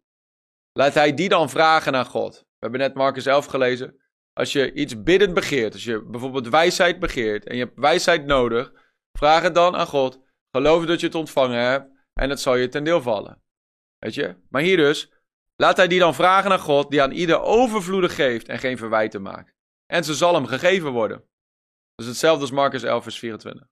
[0.72, 2.40] laat hij die dan vragen aan God.
[2.40, 4.02] We hebben net Marcus 11 gelezen.
[4.34, 8.74] Als je iets biddend begeert, als je bijvoorbeeld wijsheid begeert en je hebt wijsheid nodig,
[9.18, 10.20] vraag het dan aan God.
[10.52, 13.42] Geloof dat je het ontvangen hebt en het zal je ten deel vallen.
[13.98, 14.36] Weet je?
[14.50, 15.12] Maar hier dus,
[15.56, 19.22] laat hij die dan vragen aan God, die aan ieder overvloedig geeft en geen verwijten
[19.22, 19.54] maakt.
[19.86, 21.24] En ze zal hem gegeven worden.
[21.96, 23.68] Dus hetzelfde als Marcus 11, vers 24.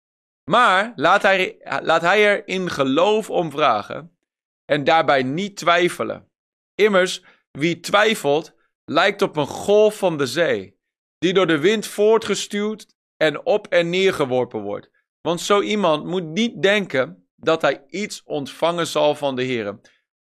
[0.50, 4.17] Maar laat hij, laat hij er in geloof om vragen
[4.65, 6.32] en daarbij niet twijfelen.
[6.76, 8.54] Immers, wie twijfelt,
[8.86, 10.80] lijkt op een golf van de zee,
[11.17, 12.86] die door de wind voortgestuwd
[13.17, 14.89] en op en neer geworpen wordt.
[15.22, 19.80] Want zo iemand moet niet denken dat hij iets ontvangen zal van de Heer.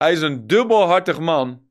[0.03, 1.71] Hij is een dubbelhartig man,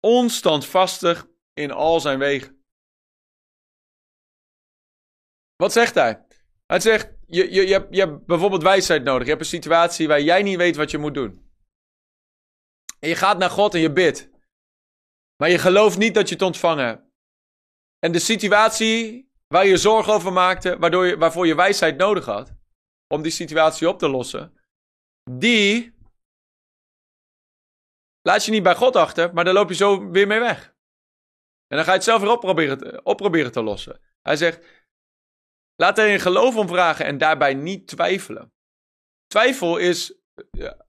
[0.00, 2.64] onstandvastig in al zijn wegen.
[5.56, 6.26] Wat zegt hij?
[6.66, 9.22] Hij zegt, je, je, je, hebt, je hebt bijvoorbeeld wijsheid nodig.
[9.22, 11.50] Je hebt een situatie waar jij niet weet wat je moet doen.
[12.98, 14.30] En je gaat naar God en je bidt.
[15.36, 17.02] Maar je gelooft niet dat je het ontvangen hebt.
[17.98, 22.54] En de situatie waar je zorgen over maakte, waardoor je, waarvoor je wijsheid nodig had,
[23.06, 24.60] om die situatie op te lossen,
[25.30, 25.95] die
[28.26, 30.74] laat je niet bij God achter, maar dan loop je zo weer mee weg.
[31.66, 32.30] En dan ga je het zelf weer
[33.02, 34.00] op proberen te, lossen.
[34.22, 34.86] Hij zegt,
[35.74, 38.52] laat er in geloof om vragen en daarbij niet twijfelen.
[39.26, 40.20] Twijfel is,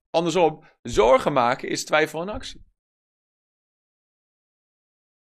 [0.10, 2.66] andersom, zorgen maken is twijfel en actie.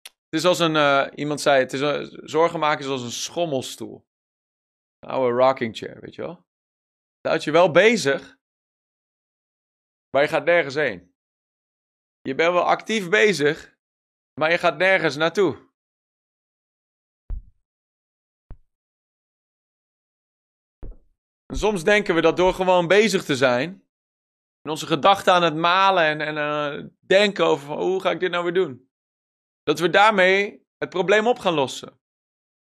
[0.02, 4.08] Het is als een, uh, iemand zei, het is zorgen maken is als een schommelstoel.
[5.00, 6.36] Een oude rocking chair, weet je wel.
[7.22, 8.38] Dat houdt je wel bezig,
[10.10, 11.16] maar je gaat nergens heen.
[12.28, 13.78] Je bent wel actief bezig,
[14.40, 15.70] maar je gaat nergens naartoe.
[21.54, 23.70] Soms denken we dat door gewoon bezig te zijn,
[24.62, 28.32] en onze gedachten aan het malen en, en uh, denken over hoe ga ik dit
[28.32, 28.90] nou weer doen?
[29.64, 31.90] dat we daarmee het probleem op gaan lossen.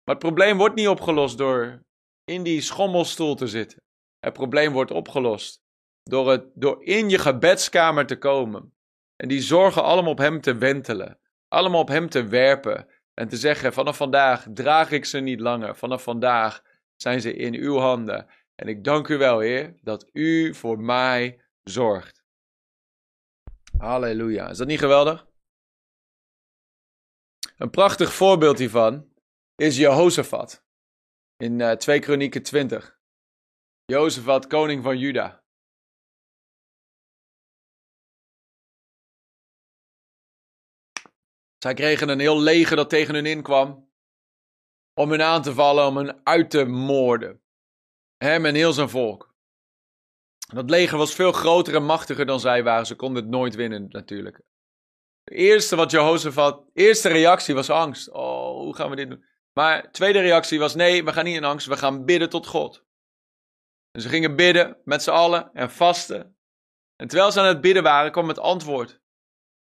[0.04, 1.86] Maar het probleem wordt niet opgelost door
[2.24, 3.82] in die schommelstoel te zitten.
[4.20, 5.64] Het probleem wordt opgelost
[6.04, 8.75] door, het, door in je gebedskamer te komen.
[9.16, 11.20] En die zorgen allemaal op hem te wentelen.
[11.48, 12.88] Allemaal op hem te werpen.
[13.14, 15.76] En te zeggen: vanaf vandaag draag ik ze niet langer.
[15.76, 16.64] Vanaf vandaag
[16.96, 18.28] zijn ze in uw handen.
[18.56, 22.24] En ik dank u wel, Heer, dat u voor mij zorgt.
[23.78, 24.50] Halleluja.
[24.50, 25.28] Is dat niet geweldig?
[27.58, 29.14] Een prachtig voorbeeld hiervan
[29.56, 30.66] is Jehoshaphat
[31.38, 33.00] in uh, 2 Kronieken 20.
[33.86, 35.45] Jozefat, koning van Juda.
[41.66, 43.92] Zij kregen een heel leger dat tegen hun inkwam.
[44.94, 47.42] Om hun aan te vallen, om hen uit te moorden.
[48.18, 49.36] Hem en heel zijn volk.
[50.54, 52.86] Dat leger was veel groter en machtiger dan zij waren.
[52.86, 54.42] Ze konden het nooit winnen, natuurlijk.
[55.24, 58.12] De eerste wat Jehoshaphat, eerste reactie was angst.
[58.12, 59.26] Oh, hoe gaan we dit doen?
[59.54, 62.84] Maar tweede reactie was nee, we gaan niet in angst, we gaan bidden tot God.
[63.92, 66.38] En ze gingen bidden met z'n allen en vasten.
[66.96, 69.04] En terwijl ze aan het bidden waren, kwam het antwoord.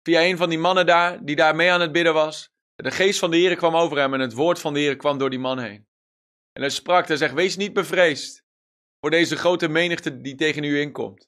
[0.03, 2.49] Via een van die mannen daar, die daar mee aan het bidden was.
[2.75, 5.17] De geest van de Heer kwam over hem en het woord van de Heer kwam
[5.17, 5.87] door die man heen.
[6.51, 8.43] En hij sprak, hij zegt, wees niet bevreesd
[8.99, 11.27] voor deze grote menigte die tegen u inkomt.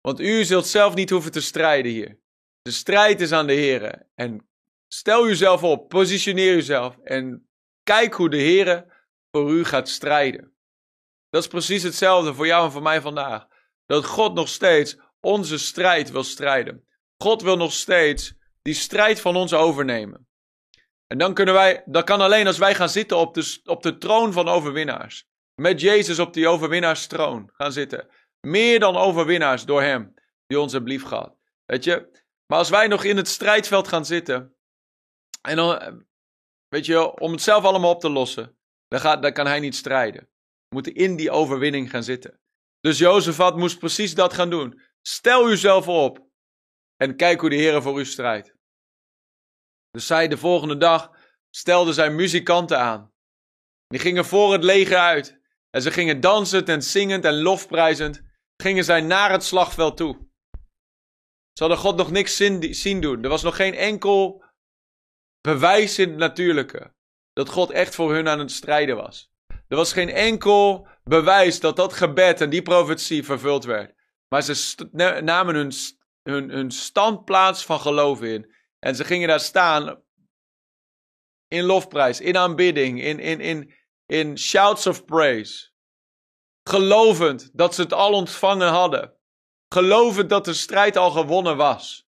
[0.00, 2.18] Want u zult zelf niet hoeven te strijden hier.
[2.62, 4.06] De strijd is aan de Heer.
[4.14, 4.48] En
[4.88, 7.48] stel uzelf op, positioneer uzelf en
[7.82, 8.86] kijk hoe de Heer
[9.30, 10.56] voor u gaat strijden.
[11.30, 13.46] Dat is precies hetzelfde voor jou en voor mij vandaag.
[13.86, 16.87] Dat God nog steeds onze strijd wil strijden.
[17.22, 20.28] God wil nog steeds die strijd van ons overnemen.
[21.06, 23.98] En dan kunnen wij, dat kan alleen als wij gaan zitten op de, op de
[23.98, 25.26] troon van overwinnaars.
[25.54, 28.08] Met Jezus op die overwinnaarstroon gaan zitten.
[28.40, 30.14] Meer dan overwinnaars door Hem,
[30.46, 31.36] die ons heeft lief gehad.
[31.64, 34.56] Weet je, maar als wij nog in het strijdveld gaan zitten,
[35.40, 36.04] en dan,
[36.68, 39.76] weet je, om het zelf allemaal op te lossen, dan, gaat, dan kan hij niet
[39.76, 40.20] strijden.
[40.68, 42.40] We moeten in die overwinning gaan zitten.
[42.80, 44.80] Dus Jozefat moest precies dat gaan doen.
[45.02, 46.27] Stel uzelf op
[46.98, 48.54] en kijk hoe de Heer voor u strijdt.
[49.90, 51.10] Dus zij de volgende dag
[51.50, 53.12] stelde zij muzikanten aan.
[53.86, 55.40] Die gingen voor het leger uit.
[55.70, 58.22] En ze gingen dansend en zingend en lofprijzend,
[58.56, 60.26] gingen zij naar het slagveld toe.
[61.52, 62.36] Ze hadden God nog niks
[62.70, 63.22] zien doen.
[63.22, 64.44] Er was nog geen enkel
[65.40, 66.94] bewijs in het natuurlijke
[67.32, 69.30] dat God echt voor hun aan het strijden was.
[69.68, 73.94] Er was geen enkel bewijs dat dat gebed en die profetie vervuld werd.
[74.28, 74.76] Maar ze
[75.22, 75.72] namen hun,
[76.30, 78.54] hun, hun standplaats van geloof in.
[78.78, 80.02] En ze gingen daar staan
[81.48, 83.74] in lofprijs, in aanbidding, in, in, in,
[84.06, 85.70] in shouts of praise.
[86.68, 89.16] Gelovend dat ze het al ontvangen hadden.
[89.68, 92.06] Gelovend dat de strijd al gewonnen was.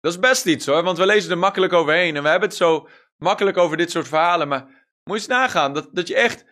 [0.00, 2.16] Dat is best iets hoor, want we lezen er makkelijk overheen.
[2.16, 4.48] En we hebben het zo makkelijk over dit soort verhalen.
[4.48, 6.46] Maar moet je eens nagaan dat, dat je echt.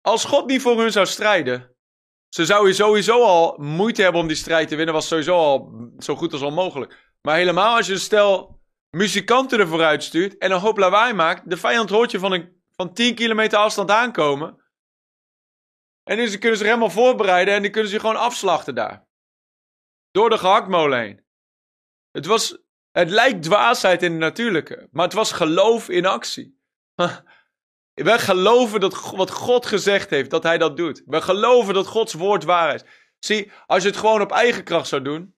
[0.00, 1.76] Als God niet voor hun zou strijden.
[2.28, 4.94] Ze zouden sowieso al moeite hebben om die strijd te winnen.
[4.94, 7.12] Was sowieso al zo goed als onmogelijk.
[7.22, 8.60] Maar helemaal als je een stel
[8.90, 10.38] muzikanten ervoor uitstuurt.
[10.38, 11.50] En een hoop lawaai maakt.
[11.50, 14.62] De vijand hoort je van, een, van 10 kilometer afstand aankomen.
[16.04, 17.54] En dus ze kunnen zich helemaal voorbereiden.
[17.54, 19.06] En die kunnen ze gewoon afslachten daar.
[20.10, 21.26] Door de gehaktmolen heen.
[22.10, 22.58] Het was,
[22.90, 26.60] het lijkt dwaasheid in het natuurlijke, maar het was geloof in actie.
[28.02, 31.02] We geloven dat wat God gezegd heeft, dat hij dat doet.
[31.06, 32.82] We geloven dat Gods woord waar is.
[33.18, 35.34] Zie, als je het gewoon op eigen kracht zou doen,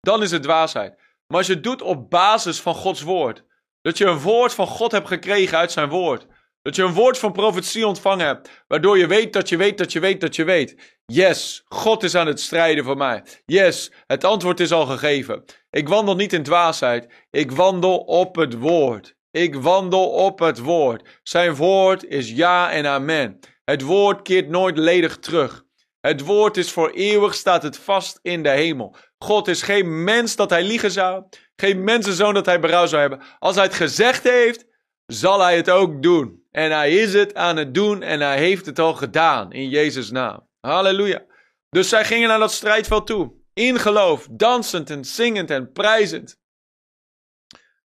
[0.00, 0.94] dan is het dwaasheid.
[1.26, 3.44] Maar als je het doet op basis van Gods woord,
[3.80, 6.26] dat je een woord van God hebt gekregen uit zijn woord,
[6.62, 9.92] dat je een woord van profetie ontvangen hebt, waardoor je weet dat je weet dat
[9.92, 11.00] je weet dat je weet.
[11.06, 13.24] Yes, God is aan het strijden voor mij.
[13.44, 15.44] Yes, het antwoord is al gegeven.
[15.70, 19.13] Ik wandel niet in dwaasheid, ik wandel op het woord.
[19.34, 21.20] Ik wandel op het woord.
[21.22, 23.38] Zijn woord is ja en amen.
[23.64, 25.64] Het woord keert nooit ledig terug.
[26.00, 28.96] Het woord is voor eeuwig, staat het vast in de hemel.
[29.18, 31.24] God is geen mens dat hij liegen zou,
[31.56, 33.22] geen mensenzoon dat hij berouw zou hebben.
[33.38, 34.66] Als hij het gezegd heeft,
[35.06, 36.42] zal hij het ook doen.
[36.50, 40.10] En hij is het aan het doen en hij heeft het al gedaan in Jezus'
[40.10, 40.48] naam.
[40.60, 41.24] Halleluja.
[41.68, 43.32] Dus zij gingen naar dat strijdveld toe.
[43.54, 46.42] In geloof, dansend en zingend en prijzend.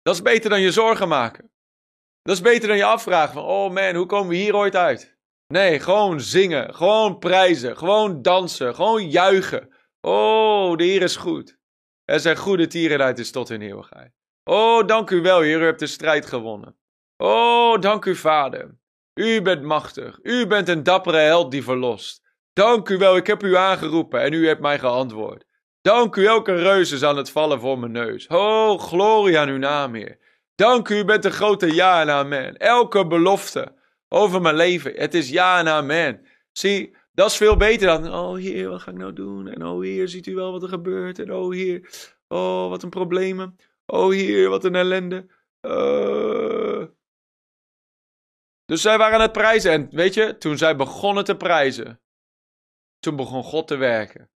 [0.05, 1.51] Dat is beter dan je zorgen maken.
[2.23, 5.17] Dat is beter dan je afvragen van, oh man, hoe komen we hier ooit uit?
[5.47, 9.75] Nee, gewoon zingen, gewoon prijzen, gewoon dansen, gewoon juichen.
[10.01, 11.59] Oh, de Heer is goed.
[12.05, 14.13] Er zijn goede tierenheid is tot in eeuwigheid.
[14.45, 16.77] Oh, dank u wel, Heer, u hebt de strijd gewonnen.
[17.17, 18.79] Oh, dank u, Vader.
[19.15, 20.19] U bent machtig.
[20.23, 22.23] U bent een dappere held die verlost.
[22.53, 25.45] Dank u wel, ik heb u aangeroepen en u hebt mij geantwoord.
[25.85, 28.27] Dank u, elke reus is aan het vallen voor mijn neus.
[28.27, 30.19] Oh, glorie aan uw naam, Heer.
[30.55, 32.57] Dank u, bent een grote ja en amen.
[32.57, 33.75] Elke belofte
[34.09, 36.27] over mijn leven, het is ja en amen.
[36.53, 39.49] Zie, dat is veel beter dan, oh Heer, wat ga ik nou doen?
[39.49, 41.19] En oh Heer, ziet u wel wat er gebeurt?
[41.19, 41.91] En oh Heer,
[42.29, 43.57] oh, wat een problemen.
[43.87, 45.27] Oh Heer, wat een ellende.
[45.63, 46.85] Uh,
[48.65, 49.73] dus zij waren aan het prijzen.
[49.73, 52.01] En weet je, toen zij begonnen te prijzen,
[52.99, 54.29] toen begon God te werken.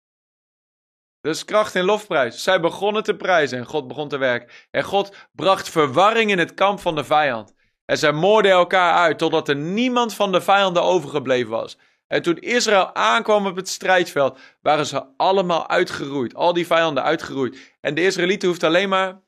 [1.26, 2.42] Dus kracht in lofprijs.
[2.42, 4.48] Zij begonnen te prijzen en God begon te werken.
[4.70, 7.54] En God bracht verwarring in het kamp van de vijand.
[7.84, 11.78] En zij moorden elkaar uit totdat er niemand van de vijanden overgebleven was.
[12.06, 16.34] En toen Israël aankwam op het strijdveld, waren ze allemaal uitgeroeid.
[16.34, 17.76] Al die vijanden uitgeroeid.
[17.80, 19.22] En de Israëlieten hoefden alleen maar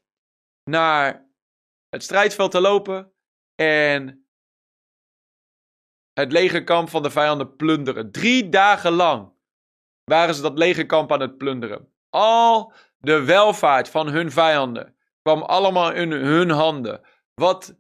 [0.65, 1.29] naar
[1.89, 3.13] het strijdveld te lopen
[3.55, 4.27] en
[6.13, 8.13] het legerkamp van de vijanden plunderen.
[8.13, 9.37] Drie dagen lang
[10.09, 11.92] waren ze dat legerkamp aan het plunderen.
[12.11, 17.01] Al de welvaart van hun vijanden kwam allemaal in hun handen.
[17.35, 17.79] Wat een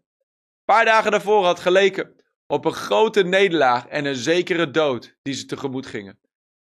[0.64, 2.14] paar dagen daarvoor had geleken
[2.46, 6.18] op een grote nederlaag en een zekere dood die ze tegemoet gingen,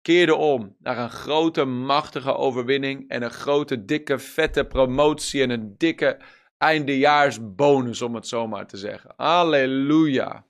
[0.01, 5.75] keerde om naar een grote, machtige overwinning en een grote, dikke, vette promotie en een
[5.77, 6.19] dikke
[6.57, 9.13] eindejaarsbonus, om het zo maar te zeggen.
[9.15, 10.45] Halleluja.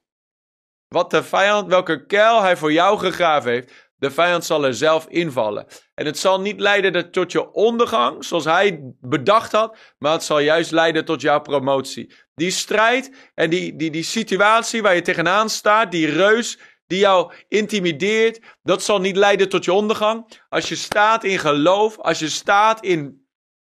[0.88, 5.06] Wat de vijand, welke kuil hij voor jou gegraven heeft, de vijand zal er zelf
[5.08, 5.66] invallen.
[5.94, 10.40] En het zal niet leiden tot je ondergang, zoals hij bedacht had, maar het zal
[10.40, 12.14] juist leiden tot jouw promotie.
[12.36, 17.34] Die strijd en die, die, die situatie waar je tegenaan staat, die reus die jou
[17.48, 20.44] intimideert, dat zal niet leiden tot je ondergang.
[20.50, 23.21] Als je staat in geloof, als je staat in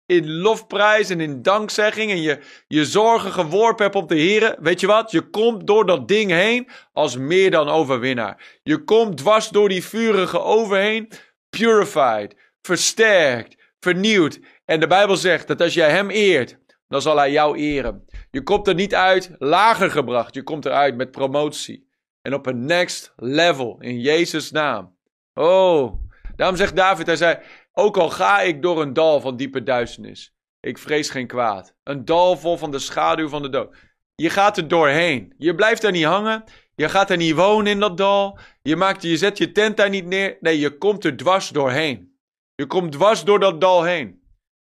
[0.09, 4.79] in lofprijs en in dankzegging en je, je zorgen geworpen hebt op de Heer, weet
[4.79, 5.11] je wat?
[5.11, 8.59] Je komt door dat ding heen als meer dan overwinnaar.
[8.63, 11.11] Je komt dwars door die vurige overheen,
[11.49, 14.39] purified, versterkt, vernieuwd.
[14.65, 18.05] En de Bijbel zegt dat als jij Hem eert, dan zal Hij jou eren.
[18.31, 21.87] Je komt er niet uit lager gebracht, je komt eruit met promotie.
[22.21, 24.97] En op een next level, in Jezus' naam.
[25.33, 25.93] Oh,
[26.35, 27.39] daarom zegt David, hij zei,
[27.73, 31.75] ook al ga ik door een dal van diepe duisternis, ik vrees geen kwaad.
[31.83, 33.75] Een dal vol van de schaduw van de dood.
[34.15, 35.33] Je gaat er doorheen.
[35.37, 36.43] Je blijft daar niet hangen.
[36.75, 38.39] Je gaat er niet wonen in dat dal.
[38.61, 40.37] Je, maakt, je zet je tent daar niet neer.
[40.39, 42.19] Nee, je komt er dwars doorheen.
[42.55, 44.23] Je komt dwars door dat dal heen.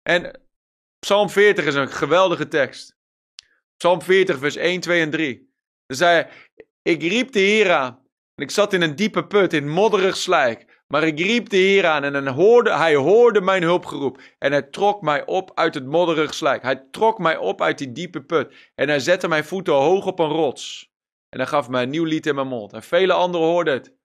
[0.01, 0.41] En
[0.99, 2.97] Psalm 40 is een geweldige tekst.
[3.77, 5.53] Psalm 40, vers 1, 2 en 3.
[5.85, 6.31] Dan zei hij,
[6.81, 7.71] ik riep de Heer.
[7.71, 8.03] En
[8.35, 10.76] ik zat in een diepe put, in modderig slijk.
[10.87, 14.21] Maar ik riep de Heer aan en hoorde, hij hoorde mijn hulpgeroep.
[14.37, 16.61] En hij trok mij op uit het modderig slijk.
[16.61, 18.71] Hij trok mij op uit die diepe put.
[18.75, 20.91] En hij zette mijn voeten hoog op een rots.
[21.29, 22.73] En hij gaf mij een nieuw lied in mijn mond.
[22.73, 23.95] En vele anderen hoorden het.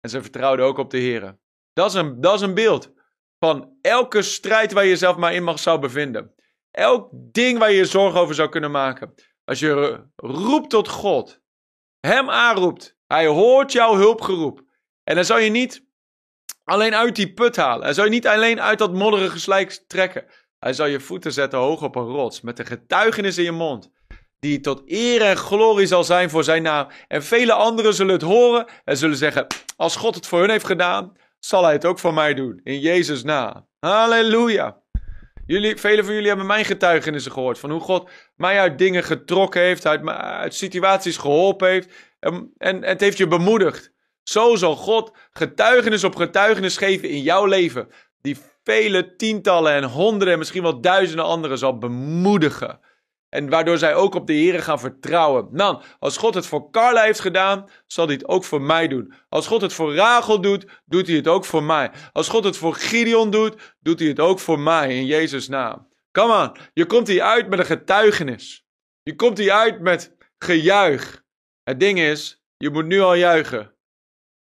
[0.00, 1.38] En ze vertrouwden ook op de Heer.
[1.72, 2.92] Dat is een, dat is een beeld
[3.38, 6.34] van elke strijd waar je jezelf maar in mag zou bevinden.
[6.70, 9.14] Elk ding waar je je zorgen over zou kunnen maken.
[9.44, 11.40] Als je roept tot God,
[12.00, 14.62] Hem aanroept, Hij hoort jouw hulpgeroep.
[15.04, 15.87] En dan zal je niet
[16.68, 17.84] alleen uit die put halen.
[17.84, 20.24] Hij zal je niet alleen uit dat modderige slijk trekken.
[20.58, 23.90] Hij zal je voeten zetten hoog op een rots, met een getuigenis in je mond.
[24.40, 26.88] Die tot eer en glorie zal zijn voor zijn naam.
[27.08, 29.46] En vele anderen zullen het horen en zullen zeggen:
[29.76, 32.60] Als God het voor hun heeft gedaan, zal hij het ook voor mij doen.
[32.64, 33.66] In Jezus' naam.
[33.78, 34.82] Halleluja.
[35.46, 37.58] Jullie, velen van jullie hebben mijn getuigenissen gehoord.
[37.58, 41.92] Van hoe God mij uit dingen getrokken heeft, uit, situaties geholpen heeft.
[42.20, 43.92] En, en, het heeft je bemoedigd.
[44.28, 47.88] Zo zal God getuigenis op getuigenis geven in jouw leven.
[48.20, 52.80] Die vele tientallen en honderden en misschien wel duizenden anderen zal bemoedigen.
[53.28, 55.48] En waardoor zij ook op de Heer gaan vertrouwen.
[55.52, 59.12] Man, als God het voor Carla heeft gedaan, zal hij het ook voor mij doen.
[59.28, 61.90] Als God het voor Rachel doet, doet hij het ook voor mij.
[62.12, 65.88] Als God het voor Gideon doet, doet hij het ook voor mij in Jezus' naam.
[66.12, 68.66] Kom aan, je komt hier uit met een getuigenis.
[69.02, 71.22] Je komt hier uit met gejuich.
[71.62, 73.76] Het ding is, je moet nu al juichen.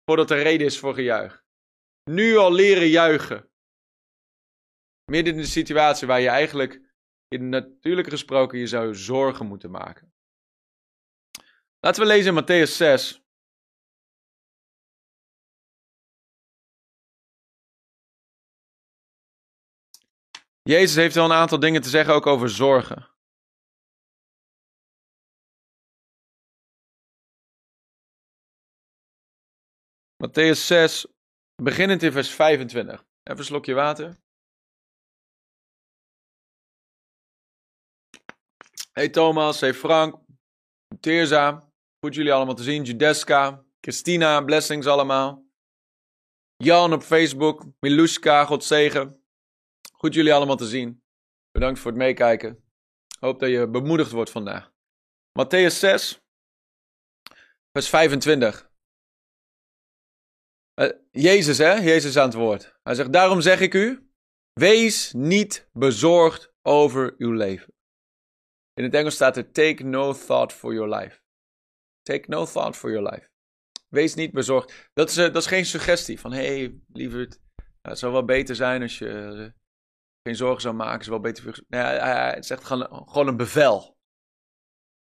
[0.09, 1.43] Voordat er reden is voor gejuich.
[2.03, 3.49] Nu al leren juichen.
[5.11, 6.81] Midden in de situatie waar je eigenlijk
[7.27, 10.13] in natuurlijk gesproken je zou zorgen moeten maken.
[11.79, 13.21] Laten we lezen in Matthäus 6.
[20.61, 23.16] Jezus heeft wel een aantal dingen te zeggen ook over zorgen.
[30.23, 31.05] Matthäus 6,
[31.63, 33.05] beginnend in vers 25.
[33.23, 34.17] Even een slokje water.
[38.93, 40.19] Hey Thomas, hey Frank,
[40.99, 42.83] Teerza, goed jullie allemaal te zien.
[42.83, 45.45] Judeska, Christina, blessings allemaal.
[46.55, 49.23] Jan op Facebook, Miluska, God zegen.
[49.91, 51.03] Goed jullie allemaal te zien.
[51.51, 52.63] Bedankt voor het meekijken.
[53.19, 54.71] Hoop dat je bemoedigd wordt vandaag.
[55.39, 56.21] Matthäus 6,
[57.71, 58.66] vers 25.
[60.81, 61.73] Uh, Jezus, hè?
[61.73, 62.77] Jezus aan het woord.
[62.83, 64.09] Hij zegt, daarom zeg ik u,
[64.53, 67.73] wees niet bezorgd over uw leven.
[68.73, 71.21] In het Engels staat er: Take no thought for your life.
[72.01, 73.29] Take no thought for your life.
[73.89, 74.89] Wees niet bezorgd.
[74.93, 77.39] Dat is, uh, dat is geen suggestie van: hey, lieverd,
[77.81, 79.49] het zou wel beter zijn als je uh,
[80.23, 80.99] geen zorgen zou maken.
[80.99, 83.97] is wel beter nee, het is echt gewoon, gewoon een bevel.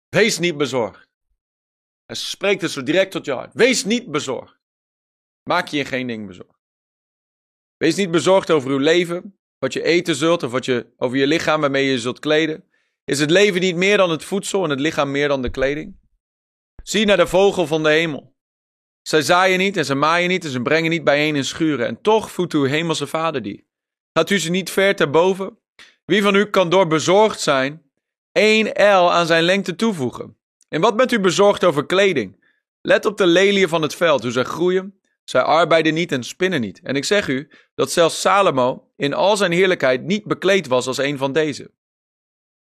[0.10, 1.10] Wees niet bezorgd.
[2.06, 3.54] Hij spreekt het zo direct tot je hart.
[3.54, 4.62] Wees niet bezorgd.
[5.44, 6.62] Maak je geen ding bezorgd.
[7.78, 11.28] Wees niet bezorgd over uw leven, wat je eten zult of wat je, over je
[11.28, 12.64] lichaam waarmee je zult kleden.
[13.06, 15.96] Is het leven niet meer dan het voedsel en het lichaam meer dan de kleding?
[16.84, 18.36] Zie naar de vogel van de hemel.
[19.02, 21.88] Zij zaaien niet en ze maaien niet en ze brengen niet bijeen in schuren.
[21.88, 23.68] En toch voedt uw hemelse vader die.
[24.14, 25.58] Gaat u ze niet ver ter boven?
[26.06, 27.92] Wie van u kan door bezorgd zijn
[28.32, 30.38] één L aan zijn lengte toevoegen?
[30.70, 32.44] En wat bent u bezorgd over kleding?
[32.82, 35.02] Let op de leliën van het veld, hoe zij groeien.
[35.24, 36.80] Zij arbeiden niet en spinnen niet.
[36.84, 40.98] En ik zeg u dat zelfs Salomo in al zijn heerlijkheid niet bekleed was als
[40.98, 41.72] een van deze.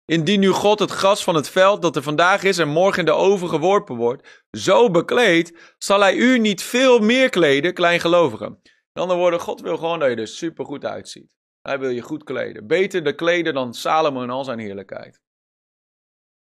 [0.05, 3.05] Indien nu God het gras van het veld dat er vandaag is en morgen in
[3.05, 8.59] de oven geworpen wordt, zo bekleedt, zal hij u niet veel meer kleden, kleingelovigen.
[8.63, 11.35] In andere woorden, God wil gewoon dat je er super goed uitziet.
[11.61, 12.67] Hij wil je goed kleden.
[12.67, 15.21] Beter de kleden dan Salomo in al zijn heerlijkheid.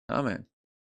[0.06, 0.49] Amen.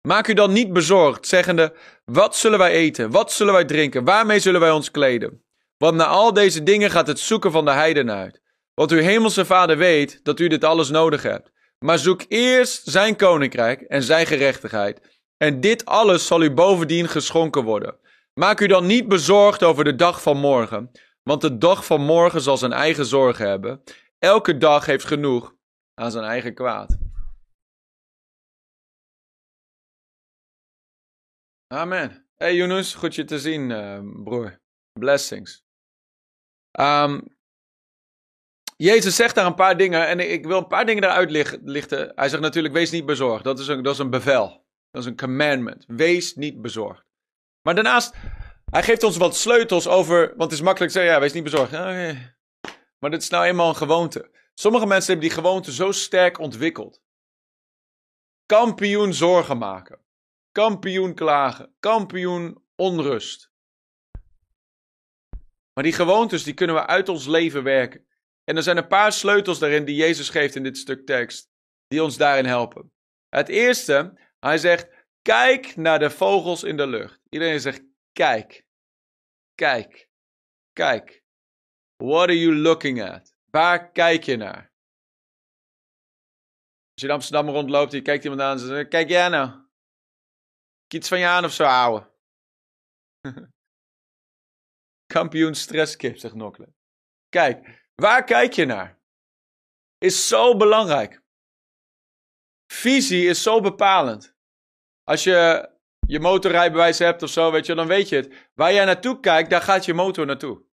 [0.09, 1.73] Maak u dan niet bezorgd, zeggende:
[2.05, 3.11] Wat zullen wij eten?
[3.11, 4.05] Wat zullen wij drinken?
[4.05, 5.43] Waarmee zullen wij ons kleden?
[5.77, 8.41] Want na al deze dingen gaat het zoeken van de heiden uit.
[8.75, 11.51] Want uw hemelse vader weet dat u dit alles nodig hebt.
[11.79, 15.23] Maar zoek eerst zijn koninkrijk en zijn gerechtigheid.
[15.37, 17.97] En dit alles zal u bovendien geschonken worden.
[18.35, 20.91] Maak u dan niet bezorgd over de dag van morgen,
[21.23, 23.83] want de dag van morgen zal zijn eigen zorgen hebben.
[24.19, 25.55] Elke dag heeft genoeg
[25.95, 26.99] aan zijn eigen kwaad.
[31.69, 32.27] Amen.
[32.37, 34.61] Hey Yunus, goed je te zien, uh, broer.
[34.93, 35.65] Blessings.
[36.81, 37.37] Um,
[38.77, 41.31] Jezus zegt daar een paar dingen en ik wil een paar dingen eruit
[41.63, 42.13] lichten.
[42.15, 43.45] Hij zegt natuurlijk, wees niet bezorgd.
[43.45, 44.67] Dat is een, dat is een bevel.
[44.91, 45.85] Dat is een commandment.
[45.87, 47.05] Wees niet bezorgd.
[47.63, 48.15] Maar daarnaast,
[48.71, 51.45] hij geeft ons wat sleutels over, want het is makkelijk te zeggen, ja, wees niet
[51.45, 51.73] bezorgd.
[52.99, 54.31] Maar dit is nou eenmaal een gewoonte.
[54.55, 57.03] Sommige mensen hebben die gewoonte zo sterk ontwikkeld.
[58.47, 60.07] Kampioen zorgen maken.
[60.59, 61.75] Kampioen klagen.
[61.81, 63.51] Kampioen onrust.
[65.73, 68.07] Maar die gewoontes, die kunnen we uit ons leven werken.
[68.45, 71.51] En er zijn een paar sleutels daarin die Jezus geeft in dit stuk tekst,
[71.87, 72.93] die ons daarin helpen.
[73.29, 74.89] Het eerste, hij zegt,
[75.23, 77.21] Kijk naar de vogels in de lucht.
[77.29, 77.83] Iedereen zegt,
[78.13, 78.65] kijk.
[79.55, 80.09] Kijk.
[80.73, 81.23] Kijk.
[81.97, 83.35] What are you looking at?
[83.51, 84.73] Waar kijk je naar?
[86.93, 89.68] Als je in Amsterdam rondloopt je kijkt iemand aan en zegt, kijk jij nou?
[90.95, 92.11] Iets van je aan of zo, ouwe?
[95.15, 96.73] Kampioen stresskip, zegt Nokle.
[97.29, 98.99] Kijk, waar kijk je naar?
[99.99, 101.23] Is zo belangrijk.
[102.73, 104.37] Visie is zo bepalend.
[105.05, 105.69] Als je
[106.07, 108.51] je motorrijbewijs hebt of zo, weet je, dan weet je het.
[108.55, 110.67] Waar jij naartoe kijkt, daar gaat je motor naartoe.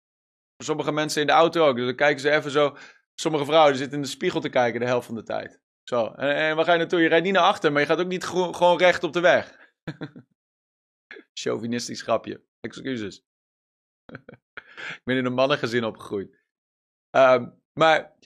[0.57, 1.77] Sommige mensen in de auto ook.
[1.77, 2.77] Dus dan kijken ze even zo.
[3.15, 5.61] Sommige vrouwen die zitten in de spiegel te kijken de helft van de tijd.
[5.83, 6.07] Zo.
[6.07, 7.01] En, en waar ga je naartoe?
[7.01, 9.64] Je rijdt niet naar achter, maar je gaat ook niet gewoon recht op de weg.
[11.41, 12.45] Chauvinistisch grapje.
[12.61, 13.25] Excuses.
[14.97, 16.43] ik ben in een mannengezin opgegroeid.
[17.11, 18.17] Ehm, maar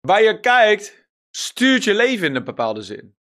[0.00, 3.16] waar je kijkt, stuurt je leven in een bepaalde zin.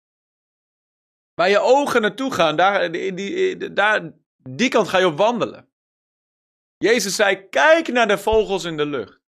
[1.35, 5.71] Waar je ogen naartoe gaan, daar, die, daar, die kant ga je op wandelen.
[6.77, 9.21] Jezus zei: Kijk naar de vogels in de lucht.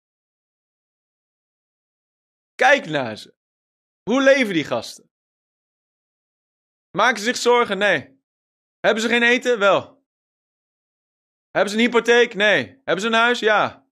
[2.54, 3.34] Kijk naar ze.
[4.02, 5.10] Hoe leven die gasten?
[6.96, 7.78] Maken ze zich zorgen?
[7.78, 8.13] Nee.
[8.84, 9.58] Hebben ze geen eten?
[9.58, 10.04] Wel.
[11.50, 12.34] Hebben ze een hypotheek?
[12.34, 12.80] Nee.
[12.84, 13.38] Hebben ze een huis?
[13.38, 13.88] Ja.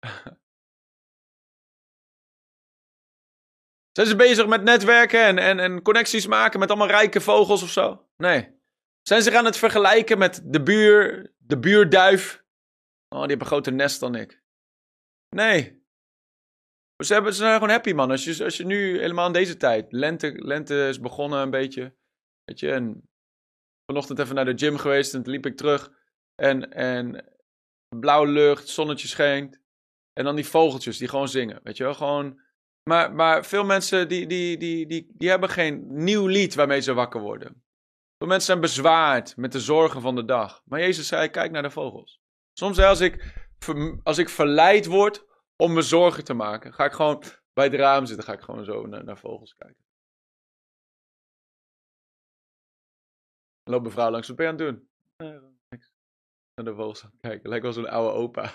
[3.96, 7.70] Zijn ze bezig met netwerken en, en, en connecties maken met allemaal rijke vogels of
[7.70, 8.08] zo?
[8.16, 8.60] Nee.
[9.02, 12.44] Zijn ze aan het vergelijken met de buur, de buurduif?
[13.08, 14.42] Oh, die heeft een groter nest dan ik.
[15.28, 15.84] Nee.
[17.04, 18.10] Ze, hebben, ze zijn gewoon happy, man.
[18.10, 19.92] Als je, als je nu helemaal in deze tijd.
[19.92, 21.96] Lente, lente is begonnen een beetje.
[22.44, 23.08] Weet je, en
[23.86, 25.90] vanochtend even naar de gym geweest en toen liep ik terug.
[26.34, 27.24] En, en
[27.88, 29.60] blauwe lucht, zonnetje schijnt.
[30.12, 31.60] En dan die vogeltjes die gewoon zingen.
[31.62, 32.40] Weet je wel, gewoon.
[32.82, 36.94] Maar, maar veel mensen die, die, die, die, die hebben geen nieuw lied waarmee ze
[36.94, 37.64] wakker worden.
[38.18, 40.62] Veel mensen zijn bezwaard met de zorgen van de dag.
[40.64, 42.20] Maar Jezus zei: kijk naar de vogels.
[42.52, 43.34] Soms als ik,
[44.02, 45.24] als ik verleid word
[45.56, 46.74] om me zorgen te maken.
[46.74, 47.22] Ga ik gewoon
[47.52, 49.85] bij het raam zitten, ga ik gewoon zo naar, naar vogels kijken.
[53.66, 54.88] Dan loopt mevrouw langs, wat ben je aan het doen?
[55.16, 55.92] Nee, niks.
[56.54, 58.52] Naar de vogels aan kijken, lijkt wel zo'n oude opa.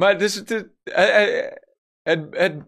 [0.00, 0.72] maar dus het, het,
[2.02, 2.64] het, het,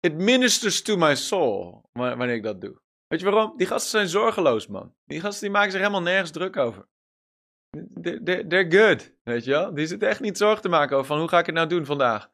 [0.00, 2.80] het ministers to my soul wanneer ik dat doe.
[3.06, 3.56] Weet je waarom?
[3.56, 4.94] Die gasten zijn zorgeloos, man.
[5.04, 6.88] Die gasten die maken zich helemaal nergens druk over.
[8.02, 9.74] They're good, weet je wel?
[9.74, 11.84] Die zitten echt niet zorgen te maken over van hoe ga ik het nou doen
[11.84, 12.30] vandaag?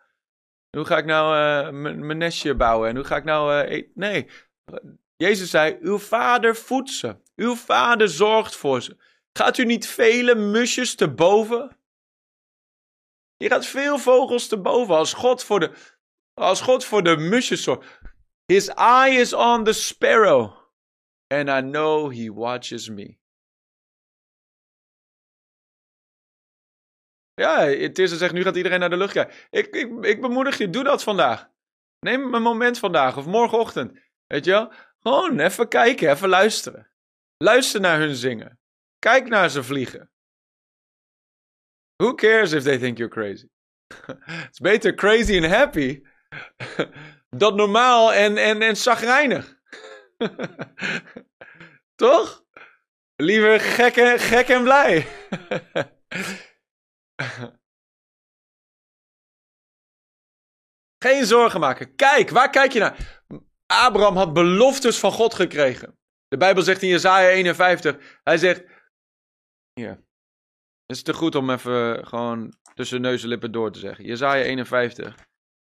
[0.77, 3.69] Hoe ga ik nou uh, mijn nestje bouwen en hoe ga ik nou...
[3.71, 4.31] Uh, nee,
[5.17, 7.17] Jezus zei, uw vader voedt ze.
[7.37, 8.97] Uw vader zorgt voor ze.
[9.33, 11.79] Gaat u niet vele musjes te boven?
[13.37, 15.73] Je gaat veel vogels te boven als God voor de,
[16.35, 18.01] als God voor de musjes zorgt.
[18.47, 20.53] His eye is on the sparrow.
[21.27, 23.19] And I know he watches me.
[27.41, 29.35] Ja, het is zegt, nu gaat iedereen naar de lucht kijken.
[29.51, 31.49] Ik, ik, ik bemoedig je, doe dat vandaag.
[31.99, 33.99] Neem een moment vandaag of morgenochtend.
[34.27, 34.73] Weet je wel?
[35.01, 36.91] Gewoon even kijken, even luisteren.
[37.37, 38.61] Luister naar hun zingen.
[38.99, 40.11] Kijk naar ze vliegen.
[41.97, 43.49] Who cares if they think you're crazy?
[44.25, 46.03] Het is beter crazy and happy
[47.43, 49.59] dan normaal en, en, en zagrijnig.
[51.95, 52.45] Toch?
[53.17, 55.07] Liever gek en, gek en blij.
[61.05, 61.95] Geen zorgen maken.
[61.95, 63.23] Kijk, waar kijk je naar?
[63.67, 65.99] Abraham had beloftes van God gekregen.
[66.29, 68.65] De Bijbel zegt in Jesaja 51, hij zegt,
[69.73, 69.91] ja,
[70.87, 74.05] het is te goed om even gewoon tussen neus en lippen door te zeggen.
[74.05, 75.15] Jesaja 51.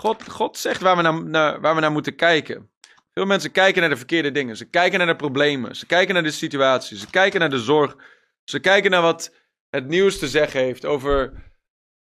[0.01, 2.71] God, God zegt waar we, naar, naar, waar we naar moeten kijken.
[3.13, 4.57] Veel mensen kijken naar de verkeerde dingen.
[4.57, 5.75] Ze kijken naar de problemen.
[5.75, 6.97] Ze kijken naar de situatie.
[6.97, 7.95] Ze kijken naar de zorg.
[8.43, 9.40] Ze kijken naar wat
[9.71, 11.33] het nieuws te zeggen heeft over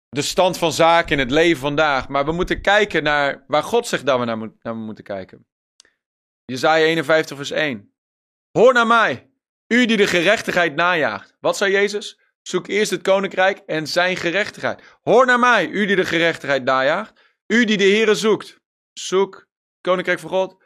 [0.08, 2.08] de stand van zaken in het leven vandaag.
[2.08, 4.24] Maar we moeten kijken naar waar God zegt dat we
[4.62, 5.46] naar, moeten kijken.
[6.44, 7.94] Jezaja 51 vers 1.
[8.50, 9.30] Hoor naar mij,
[9.66, 11.36] u die de gerechtigheid najaagt.
[11.40, 12.20] Wat zei Jezus?
[12.42, 14.82] Zoek eerst het koninkrijk en zijn gerechtigheid.
[15.02, 17.20] Hoor naar mij, u die de gerechtigheid najaagt.
[17.46, 18.60] U die de Heere zoekt.
[18.92, 19.46] Zoek het
[19.80, 20.64] koninkrijk van God.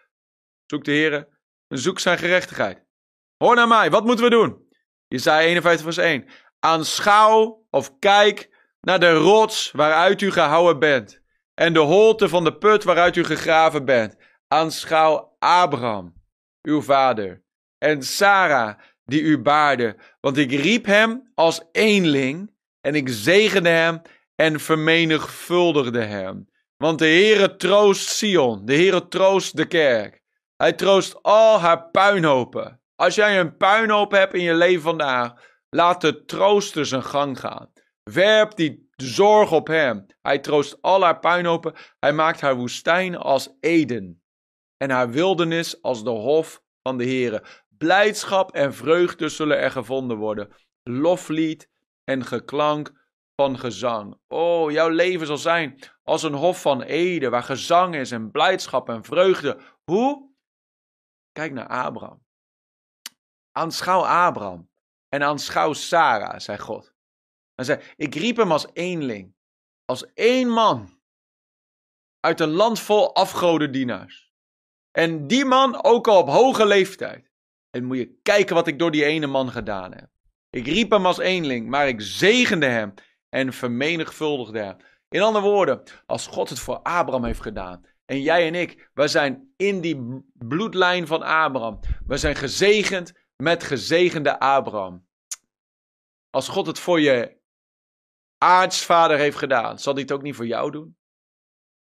[0.67, 1.29] Zoek de Heere
[1.69, 2.85] en zoek zijn gerechtigheid.
[3.37, 4.69] Hoor naar mij, wat moeten we doen?
[5.09, 6.29] Jezaja 51 vers 1.
[6.61, 8.51] Aanschouw of kijk
[8.81, 11.21] naar de rots waaruit u gehouden bent
[11.55, 14.17] en de holte van de put waaruit u gegraven bent.
[14.49, 16.15] Aanschouw Abraham,
[16.63, 17.43] uw vader,
[17.79, 24.03] en Sarah, die u baarde, want ik riep hem als eenling en ik zegende hem
[24.35, 26.49] en vermenigvuldigde hem.
[26.77, 30.23] Want de Heere troost Sion, de Heere troost de kerk.
[30.57, 32.81] Hij troost al haar puinhopen.
[32.97, 35.33] Als jij een puinhoop hebt in je leven vandaag,
[35.71, 37.73] laat de trooster zijn gang gaan.
[38.03, 40.07] Werp die zorg op hem.
[40.21, 41.75] Hij troost al haar puinhopen.
[41.99, 44.23] Hij maakt haar woestijn als Eden.
[44.77, 47.45] En haar wildernis als de hof van de Heere.
[47.69, 50.53] Blijdschap en vreugde zullen er gevonden worden.
[50.83, 51.71] Loflied
[52.05, 52.93] en geklank
[53.35, 54.19] van gezang.
[54.29, 58.89] Oh, jouw leven zal zijn als een hof van Eden, waar gezang is en blijdschap
[58.89, 59.61] en vreugde.
[59.85, 60.31] Hoe?
[61.33, 62.27] Kijk naar Abraham.
[63.53, 64.68] Aanschouw Abraham
[65.09, 66.95] en aanschouw Sarah, zei God.
[67.55, 69.35] Hij zei, ik riep hem als eenling,
[69.85, 71.01] als één man,
[72.21, 74.33] uit een land vol afgodendienaars.
[74.91, 77.31] En die man ook al op hoge leeftijd.
[77.71, 80.11] En moet je kijken wat ik door die ene man gedaan heb.
[80.51, 82.95] Ik riep hem als eenling, maar ik zegende hem
[83.29, 84.77] en vermenigvuldigde hem.
[85.09, 89.09] In andere woorden, als God het voor Abraham heeft gedaan, en jij en ik, wij
[89.09, 91.81] zijn in die bloedlijn van Abraham.
[92.07, 95.07] We zijn gezegend met gezegende Abraham.
[96.31, 97.41] Als God het voor je
[98.39, 100.97] aartsvader heeft gedaan, zal hij het ook niet voor jou doen?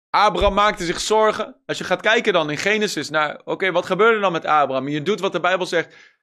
[0.10, 1.62] Abraham maakte zich zorgen.
[1.66, 4.88] Als je gaat kijken dan in Genesis naar, oké, wat gebeurde dan met Abraham?
[4.88, 6.16] Je doet wat de Bijbel zegt.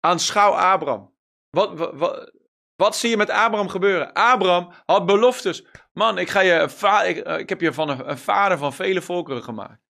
[0.00, 1.14] Aanschouw Abraham.
[1.50, 2.32] Wat, wat,
[2.74, 4.12] wat, zie je met Abraham gebeuren?
[4.12, 5.64] Abraham had beloftes.
[5.92, 6.52] Man, ik, ga je,
[7.22, 9.80] eh, ik heb je van een, een, vader van vele volkeren gemaakt.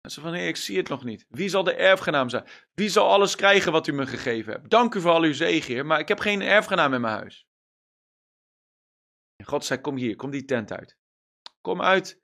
[0.00, 1.26] En ze van, ik zie het nog niet.
[1.28, 2.48] Wie zal de erfgenaam zijn?
[2.74, 4.70] Wie zal alles krijgen wat u me gegeven hebt?
[4.70, 7.46] Dank u voor al uw zegen, heer, maar ik heb geen erfgenaam in mijn huis.
[9.36, 10.96] En God zei, kom hier, kom die tent uit.
[11.60, 12.20] Kom uit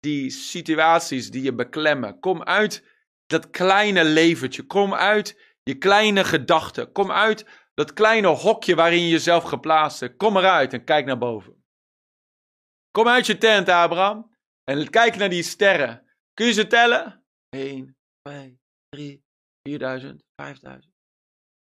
[0.00, 2.20] die situaties die je beklemmen.
[2.20, 2.84] Kom uit
[3.26, 4.66] dat kleine leventje.
[4.66, 6.92] Kom uit je kleine gedachten.
[6.92, 10.16] Kom uit dat kleine hokje waarin je jezelf geplaatst hebt.
[10.16, 11.64] Kom eruit en kijk naar boven.
[12.90, 14.36] Kom uit je tent, Abraham.
[14.64, 16.09] En kijk naar die sterren.
[16.40, 17.24] Kun je ze tellen?
[17.48, 19.24] 1, 2, 3,
[19.62, 20.94] 4000, 5000.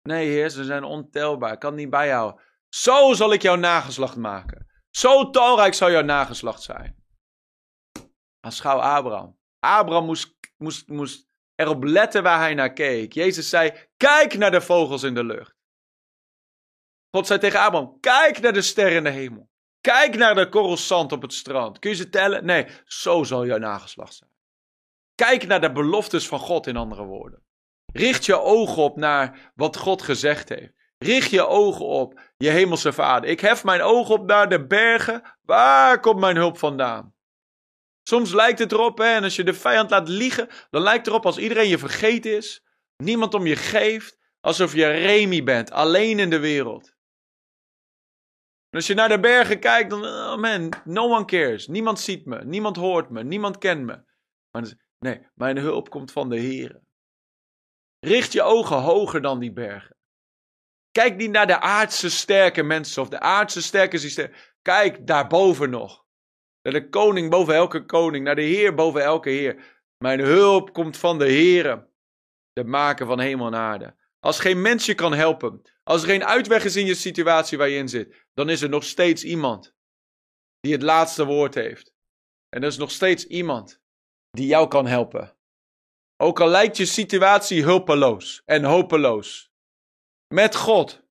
[0.01, 1.53] Nee, heer, ze zijn ontelbaar.
[1.53, 2.41] Ik kan het niet bijhouden.
[2.69, 4.67] Zo zal ik jouw nageslacht maken.
[4.89, 7.03] Zo talrijk zal jouw nageslacht zijn.
[8.39, 9.39] Aanschouw Abraham.
[9.59, 13.13] Abraham moest, moest, moest erop letten waar hij naar keek.
[13.13, 15.55] Jezus zei: Kijk naar de vogels in de lucht.
[17.15, 19.49] God zei tegen Abraham: Kijk naar de sterren in de hemel.
[19.81, 21.79] Kijk naar de korrels zand op het strand.
[21.79, 22.45] Kun je ze tellen?
[22.45, 24.28] Nee, zo zal jouw nageslacht zijn.
[25.25, 27.43] Kijk naar de beloftes van God, in andere woorden.
[27.93, 30.73] Richt je ogen op naar wat God gezegd heeft.
[30.97, 33.29] Richt je ogen op je hemelse vader.
[33.29, 35.37] Ik hef mijn ogen op naar de bergen.
[35.41, 37.15] Waar komt mijn hulp vandaan?
[38.03, 41.07] Soms lijkt het erop, hè, en als je de vijand laat liegen, dan lijkt het
[41.07, 42.63] erop als iedereen je vergeten is,
[42.97, 46.95] niemand om je geeft, alsof je Remy bent, alleen in de wereld.
[48.69, 51.67] Als je naar de bergen kijkt, dan, oh man, no one cares.
[51.67, 54.07] Niemand ziet me, niemand hoort me, niemand kent me.
[54.51, 56.81] Maar nee, mijn hulp komt van de Heer.
[57.99, 59.97] Richt je ogen hoger dan die bergen.
[60.91, 64.33] Kijk niet naar de aardse sterke mensen of de aardse sterke systeem.
[64.61, 66.05] Kijk daarboven nog.
[66.61, 69.81] Naar de koning boven elke koning, naar de Heer boven elke Heer.
[69.97, 71.87] Mijn hulp komt van de Heer,
[72.53, 73.95] de maker van hemel en aarde.
[74.19, 77.69] Als geen mens je kan helpen, als er geen uitweg is in je situatie waar
[77.69, 79.75] je in zit, dan is er nog steeds iemand
[80.59, 81.93] die het laatste woord heeft.
[82.49, 83.81] En er is nog steeds iemand
[84.31, 85.35] die jou kan helpen.
[86.17, 89.51] Ook al lijkt je situatie hulpeloos en hopeloos.
[90.33, 91.01] Met God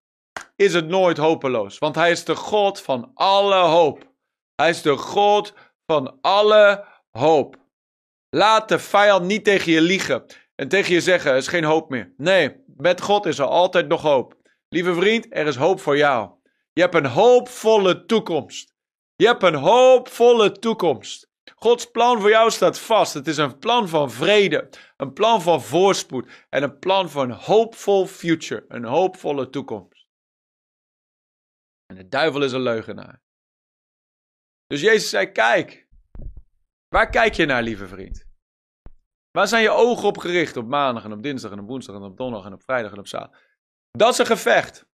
[0.56, 4.12] is het nooit hopeloos, want Hij is de God van alle hoop.
[4.54, 5.54] Hij is de God
[5.86, 7.56] van alle hoop.
[8.30, 11.90] Laat de vijand niet tegen je liegen en tegen je zeggen: er is geen hoop
[11.90, 12.14] meer.
[12.16, 14.36] Nee, met God is er altijd nog hoop.
[14.68, 16.30] Lieve vriend, er is hoop voor jou.
[16.72, 18.74] Je hebt een hoopvolle toekomst.
[19.16, 21.27] Je hebt een hoopvolle toekomst.
[21.60, 23.14] Gods plan voor jou staat vast.
[23.14, 28.06] Het is een plan van vrede, een plan van voorspoed en een plan een hoopvol
[28.06, 30.08] future, een hoopvolle toekomst.
[31.86, 33.22] En de duivel is een leugenaar.
[34.66, 35.88] Dus Jezus zei: Kijk,
[36.88, 38.26] waar kijk je naar, lieve vriend?
[39.30, 42.02] Waar zijn je ogen op gericht op maandag en op dinsdag en op woensdag en
[42.02, 43.40] op donderdag en op vrijdag en op zaterdag?
[43.90, 44.86] Dat is een gevecht.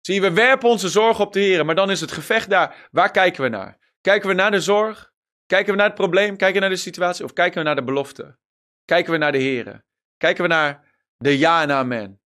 [0.00, 2.88] Zie we werpen onze zorg op de Heer, maar dan is het gevecht daar.
[2.90, 3.78] Waar kijken we naar?
[4.00, 5.09] Kijken we naar de zorg?
[5.50, 6.36] Kijken we naar het probleem?
[6.36, 7.24] Kijken we naar de situatie?
[7.24, 8.38] Of kijken we naar de belofte?
[8.84, 9.84] Kijken we naar de Heer?
[10.16, 12.20] Kijken we naar de ja en amen?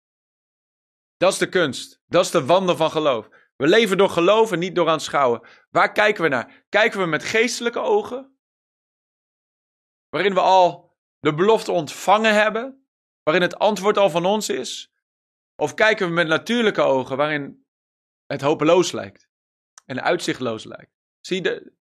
[1.17, 2.03] Dat is de kunst.
[2.07, 3.29] Dat is de wandel van geloof.
[3.57, 5.49] We leven door geloof en niet door aanschouwen.
[5.71, 6.65] Waar kijken we naar?
[6.69, 8.39] Kijken we met geestelijke ogen?
[10.09, 12.87] Waarin we al de belofte ontvangen hebben?
[13.23, 14.93] Waarin het antwoord al van ons is?
[15.57, 17.67] Of kijken we met natuurlijke ogen waarin
[18.27, 19.29] het hopeloos lijkt
[19.85, 20.93] en uitzichtloos lijkt?
[21.21, 21.79] Zie, de,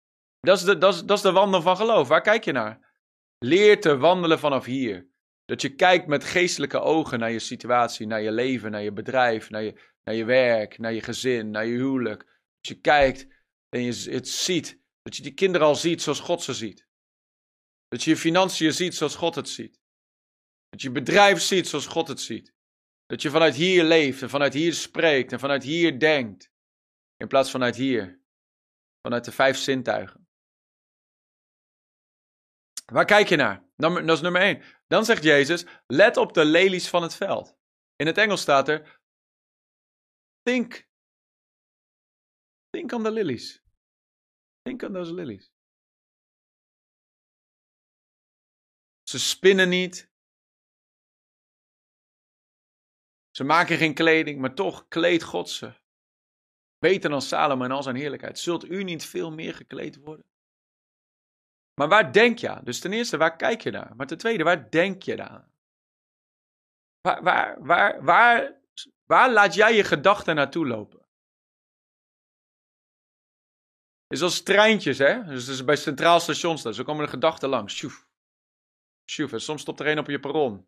[0.48, 2.08] Dat is, de, dat, is, dat is de wandel van geloof.
[2.08, 2.96] Waar kijk je naar?
[3.38, 5.08] Leer te wandelen vanaf hier.
[5.46, 9.50] Dat je kijkt met geestelijke ogen naar je situatie, naar je leven, naar je bedrijf,
[9.50, 12.24] naar je, naar je werk, naar je gezin, naar je huwelijk.
[12.24, 13.28] Dat je kijkt
[13.70, 14.82] en je het ziet.
[15.02, 16.88] Dat je die kinderen al ziet zoals God ze ziet.
[17.88, 19.80] Dat je je financiën ziet zoals God het ziet.
[20.70, 22.54] Dat je bedrijf ziet zoals God het ziet.
[23.06, 26.52] Dat je vanuit hier leeft en vanuit hier spreekt en vanuit hier denkt.
[27.18, 28.22] In plaats vanuit hier.
[29.02, 30.23] Vanuit de vijf zintuigen.
[32.86, 33.66] Waar kijk je naar?
[33.76, 34.64] Dat is nummer één.
[34.88, 37.58] Dan zegt Jezus, let op de lelies van het veld.
[37.96, 39.02] In het Engels staat er,
[40.42, 40.88] think,
[42.70, 43.64] think on the lilies.
[44.62, 45.52] Think on those lilies.
[49.04, 50.12] Ze spinnen niet.
[53.30, 55.82] Ze maken geen kleding, maar toch kleedt God ze.
[56.78, 58.40] Beter dan Salomo en al zijn heerlijkheid.
[58.40, 60.33] Zult u niet veel meer gekleed worden?
[61.76, 62.64] Maar waar denk je aan?
[62.64, 63.96] Dus ten eerste, waar kijk je naar?
[63.96, 65.52] Maar ten tweede, waar denk je aan?
[67.02, 68.62] Waar, waar, waar, waar,
[69.06, 71.04] waar laat jij je gedachten naartoe lopen?
[74.14, 75.24] is als treintjes, hè?
[75.24, 76.74] Dus, dus bij centraal station staan.
[76.74, 77.76] Zo komen de gedachten langs.
[77.76, 78.08] Sjoef.
[79.12, 79.34] Sjoef.
[79.34, 80.68] En soms stopt er een op je perron.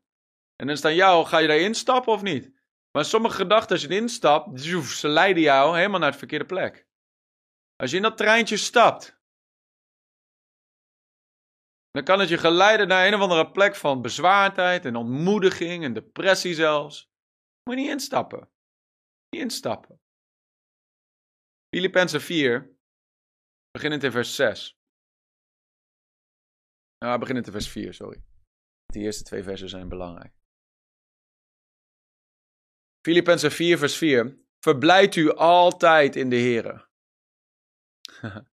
[0.55, 2.53] En dan staan jou, ga je daar instappen of niet?
[2.91, 6.45] Maar sommige gedachten, als je erin stapt, sjoef, ze leiden jou helemaal naar de verkeerde
[6.45, 6.87] plek.
[7.75, 9.14] Als je in dat treintje stapt,
[11.95, 15.93] dan kan het je geleiden naar een of andere plek van bezwaardheid en ontmoediging en
[15.93, 17.11] depressie zelfs.
[17.63, 18.49] Moet je niet instappen.
[19.29, 20.01] Niet instappen.
[21.75, 22.77] Filippenzen 4,
[23.71, 24.77] beginnend in vers 6.
[26.97, 28.23] Nou, beginnend in vers 4, sorry.
[28.85, 30.33] De eerste twee versen zijn belangrijk.
[33.05, 34.39] Filippenzen 4, vers 4.
[34.59, 36.89] Verblijdt u altijd in de Heer.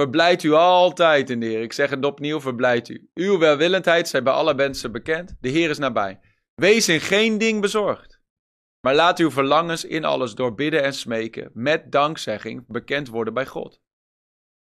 [0.00, 1.62] Verblijdt u altijd in de Heer.
[1.62, 3.10] Ik zeg het opnieuw, verblijdt u.
[3.14, 5.36] Uw welwillendheid zij bij alle mensen bekend.
[5.40, 6.20] De Heer is nabij.
[6.54, 8.20] Wees in geen ding bezorgd.
[8.80, 13.46] Maar laat uw verlangens in alles door bidden en smeken, met dankzegging, bekend worden bij
[13.46, 13.80] God.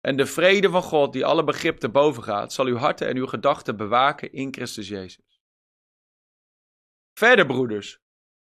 [0.02, 3.18] En de vrede van God, die alle begrip te boven gaat, zal uw harten en
[3.18, 5.42] uw gedachten bewaken in Christus Jezus.
[7.14, 8.00] Verder, broeders.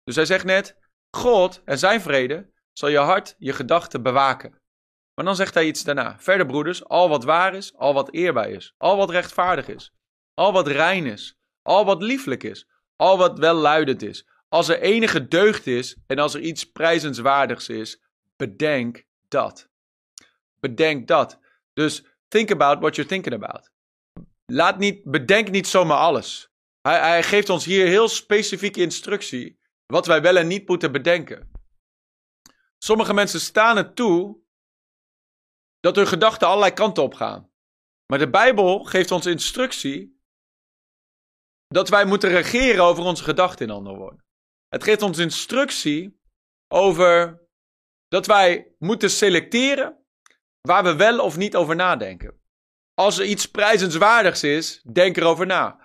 [0.04, 0.78] Dus hij zegt net:
[1.18, 4.61] God en zijn vrede zal je hart, je gedachten bewaken.
[5.22, 6.16] Maar dan zegt hij iets daarna.
[6.20, 9.94] Verder, broeders, al wat waar is, al wat eerbaar is, al wat rechtvaardig is,
[10.34, 15.28] al wat rein is, al wat lieflijk is, al wat welluidend is, als er enige
[15.28, 18.02] deugd is en als er iets prijzenswaardigs is,
[18.36, 19.70] bedenk dat.
[20.60, 21.40] Bedenk dat.
[21.74, 23.72] Dus think about what you're thinking about.
[24.46, 26.50] Laat niet, bedenk niet zomaar alles.
[26.82, 31.52] Hij, hij geeft ons hier heel specifieke instructie wat wij wel en niet moeten bedenken.
[32.78, 34.41] Sommige mensen staan het toe
[35.82, 37.52] dat hun gedachten allerlei kanten op gaan.
[38.06, 40.20] Maar de Bijbel geeft ons instructie
[41.68, 44.26] dat wij moeten regeren over onze gedachten, in andere woorden.
[44.68, 46.20] Het geeft ons instructie
[46.68, 47.42] over
[48.08, 50.06] dat wij moeten selecteren
[50.62, 52.42] waar we wel of niet over nadenken.
[52.94, 55.80] Als er iets prijzenswaardigs is, denk erover na.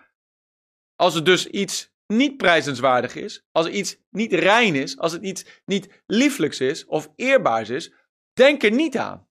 [0.94, 5.22] Als er dus iets niet prijzenswaardig is, als er iets niet rein is, als het
[5.22, 7.92] iets niet lieflijks is of eerbaars is,
[8.32, 9.28] denk er niet aan.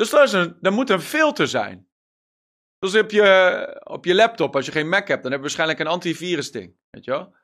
[0.00, 1.88] Dus er, er moet een filter zijn.
[2.78, 5.78] Dus op je, op je laptop, als je geen Mac hebt, dan heb je waarschijnlijk
[5.78, 6.76] een antivirus ding.
[6.90, 7.34] Weet je wel?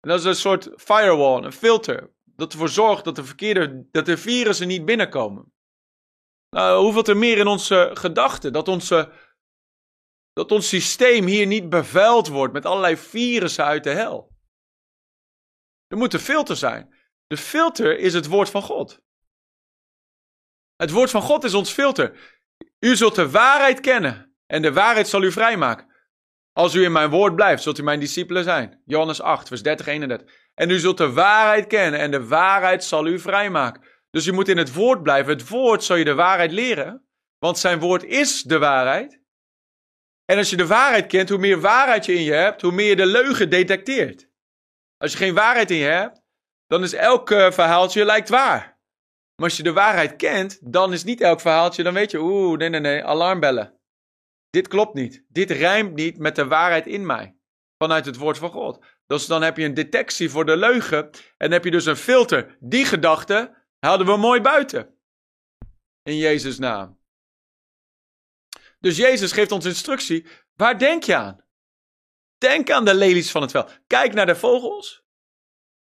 [0.00, 2.14] En dat is een soort firewall, een filter.
[2.24, 5.52] Dat ervoor zorgt dat de verkeerde, dat de virussen niet binnenkomen.
[6.50, 8.52] Nou, hoeveel te meer in onze gedachten.
[8.52, 9.12] Dat, onze,
[10.32, 14.36] dat ons systeem hier niet bevuild wordt met allerlei virussen uit de hel.
[15.86, 16.94] Er moet een filter zijn.
[17.26, 19.04] De filter is het woord van God.
[20.76, 22.34] Het woord van God is ons filter.
[22.78, 25.94] U zult de waarheid kennen en de waarheid zal u vrijmaken.
[26.52, 28.82] Als u in mijn woord blijft, zult u mijn discipelen zijn.
[28.84, 30.34] Johannes 8, vers 30, 31.
[30.54, 33.82] En u zult de waarheid kennen en de waarheid zal u vrijmaken.
[34.10, 35.32] Dus je moet in het woord blijven.
[35.32, 37.06] Het woord zal je de waarheid leren,
[37.38, 39.20] want zijn woord is de waarheid.
[40.24, 42.88] En als je de waarheid kent, hoe meer waarheid je in je hebt, hoe meer
[42.88, 44.28] je de leugen detecteert.
[44.96, 46.22] Als je geen waarheid in je hebt,
[46.66, 48.75] dan is elk uh, verhaaltje lijkt waar.
[49.36, 52.58] Maar als je de waarheid kent, dan is niet elk verhaaltje, dan weet je, oeh,
[52.58, 53.78] nee, nee, nee, alarmbellen.
[54.50, 55.24] Dit klopt niet.
[55.28, 57.36] Dit rijmt niet met de waarheid in mij.
[57.78, 58.84] Vanuit het woord van God.
[59.06, 61.10] Dus dan heb je een detectie voor de leugen.
[61.36, 62.56] En heb je dus een filter.
[62.60, 64.98] Die gedachte Houden we mooi buiten.
[66.02, 67.00] In Jezus' naam.
[68.80, 70.26] Dus Jezus geeft ons instructie.
[70.54, 71.44] Waar denk je aan?
[72.38, 73.80] Denk aan de lelies van het veld.
[73.86, 75.04] Kijk naar de vogels.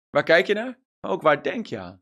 [0.09, 0.79] Waar kijk je naar?
[1.01, 2.00] Ook waar denk je aan?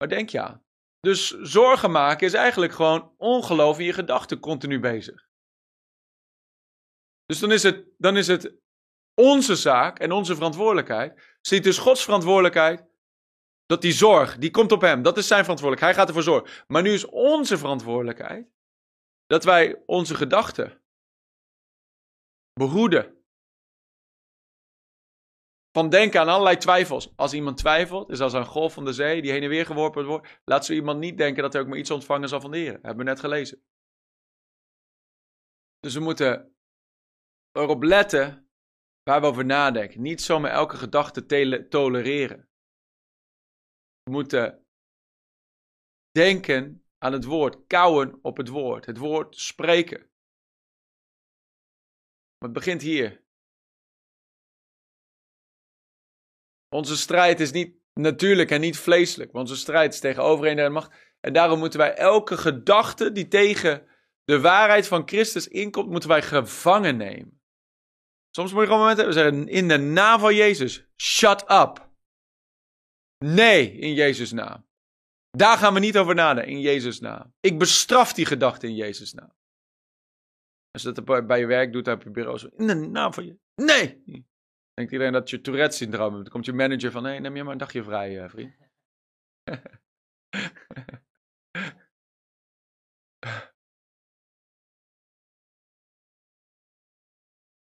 [0.00, 0.64] Waar denk je aan?
[1.00, 5.28] Dus zorgen maken is eigenlijk gewoon ongeloof in je gedachten continu bezig.
[7.24, 8.54] Dus dan is het, dan is het
[9.14, 11.36] onze zaak en onze verantwoordelijkheid.
[11.40, 12.88] Ziet dus Gods verantwoordelijkheid.
[13.66, 15.02] Dat die zorg, die komt op hem.
[15.02, 15.96] Dat is zijn verantwoordelijkheid.
[15.96, 16.64] Hij gaat ervoor zorgen.
[16.66, 18.48] Maar nu is onze verantwoordelijkheid
[19.26, 20.82] dat wij onze gedachten
[22.52, 23.19] behoeden.
[25.72, 27.16] Van denken aan allerlei twijfels.
[27.16, 30.06] Als iemand twijfelt, is als een golf van de zee die heen en weer geworpen
[30.06, 30.40] wordt.
[30.44, 32.72] Laat zo iemand niet denken dat hij ook maar iets ontvangen zal van de Heer.
[32.72, 33.62] Hebben we net gelezen.
[35.78, 36.56] Dus we moeten
[37.52, 38.50] erop letten
[39.02, 40.02] waar we over nadenken.
[40.02, 41.26] Niet zomaar elke gedachte
[41.68, 42.48] tolereren.
[44.02, 44.66] We moeten
[46.10, 50.10] denken aan het woord, kouwen op het woord, het woord spreken.
[52.38, 53.19] Het begint hier.
[56.74, 59.34] Onze strijd is niet natuurlijk en niet vleeselijk.
[59.34, 60.92] Onze strijd is tegen overheden en macht.
[61.20, 63.86] En daarom moeten wij elke gedachte die tegen
[64.24, 67.40] de waarheid van Christus inkomt, moeten wij gevangen nemen.
[68.30, 71.90] Soms moet je gewoon momenten zeggen, in de naam van Jezus, shut up.
[73.24, 74.68] Nee, in Jezus' naam.
[75.30, 77.34] Daar gaan we niet over nadenken, in Jezus' naam.
[77.40, 79.32] Ik bestraf die gedachte in Jezus' naam.
[80.70, 83.38] Als je dat bij je werk doet, op je bureau, in de naam van je.
[83.54, 84.24] Nee!
[84.80, 86.24] Denkt iedereen dat je Tourette-syndroom hebt.
[86.24, 88.56] Dan komt je manager van, hé, neem je maar een dagje vrij, uh, vriend.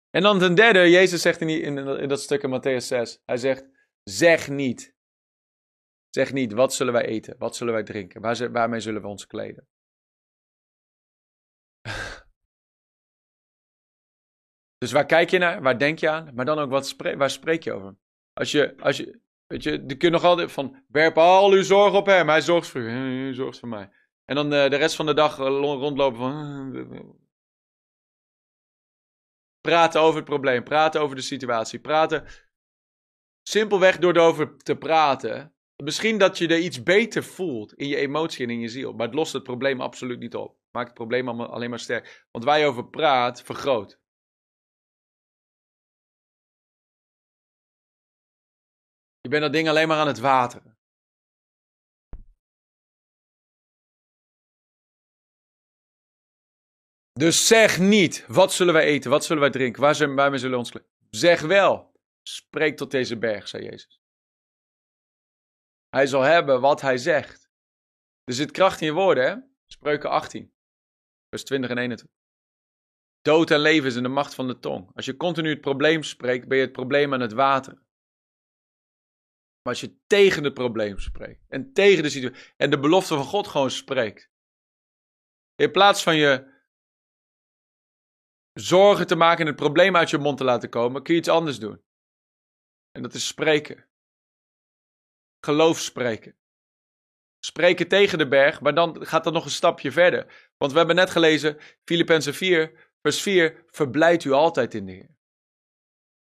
[0.09, 3.21] en dan ten derde, Jezus zegt in, die, in, in dat stuk in Matthäus 6,
[3.25, 3.69] hij zegt,
[4.03, 4.95] zeg niet.
[6.09, 7.37] Zeg niet, wat zullen wij eten?
[7.37, 8.21] Wat zullen wij drinken?
[8.21, 9.67] Waar, waarmee zullen we ons kleden?
[14.79, 15.61] Dus waar kijk je naar?
[15.61, 16.31] Waar denk je aan?
[16.33, 17.95] Maar dan ook, wat waar spreek je over?
[18.33, 21.93] Als je, als je, weet je, je kunt nog altijd van, werp al uw zorg
[21.93, 22.29] op hem.
[22.29, 23.89] Hij zorgt voor u, hij zorgt voor mij.
[24.25, 26.75] En dan uh, de rest van de dag eh, rondlopen van...
[26.75, 26.99] Uh,
[29.61, 32.25] praten over het probleem, praten over de situatie, praten...
[33.41, 35.53] Simpelweg door erover te praten,
[35.83, 38.93] Misschien dat je er iets beter voelt in je emotie en in je ziel.
[38.93, 40.57] Maar het lost het probleem absoluut niet op.
[40.71, 42.27] Maakt het probleem alleen maar sterk.
[42.31, 43.99] Want waar je over praat, vergroot.
[49.21, 50.77] Je bent dat ding alleen maar aan het wateren.
[57.11, 60.59] Dus zeg niet, wat zullen wij eten, wat zullen wij drinken, waar zijn, waarmee zullen
[60.59, 61.91] we ons Zeg wel,
[62.21, 64.01] spreek tot deze berg, zei Jezus.
[65.89, 67.49] Hij zal hebben wat hij zegt.
[68.23, 69.35] Er zit kracht in je woorden, hè?
[69.65, 70.53] Spreuken 18,
[71.29, 72.17] vers 20 en 21.
[73.21, 74.95] Dood en leven is in de macht van de tong.
[74.95, 77.88] Als je continu het probleem spreekt, ben je het probleem aan het wateren.
[79.61, 83.25] Maar als je tegen het probleem spreekt en tegen de situatie en de belofte van
[83.25, 84.31] God gewoon spreekt,
[85.55, 86.57] in plaats van je
[88.53, 91.29] zorgen te maken en het probleem uit je mond te laten komen, kun je iets
[91.29, 91.83] anders doen.
[92.91, 93.89] En dat is spreken
[95.39, 96.37] geloof spreken.
[97.39, 100.49] Spreken tegen de berg, maar dan gaat dat nog een stapje verder.
[100.57, 105.17] Want we hebben net gelezen, Filippenzen 4, vers 4, verblijd u altijd in de Heer.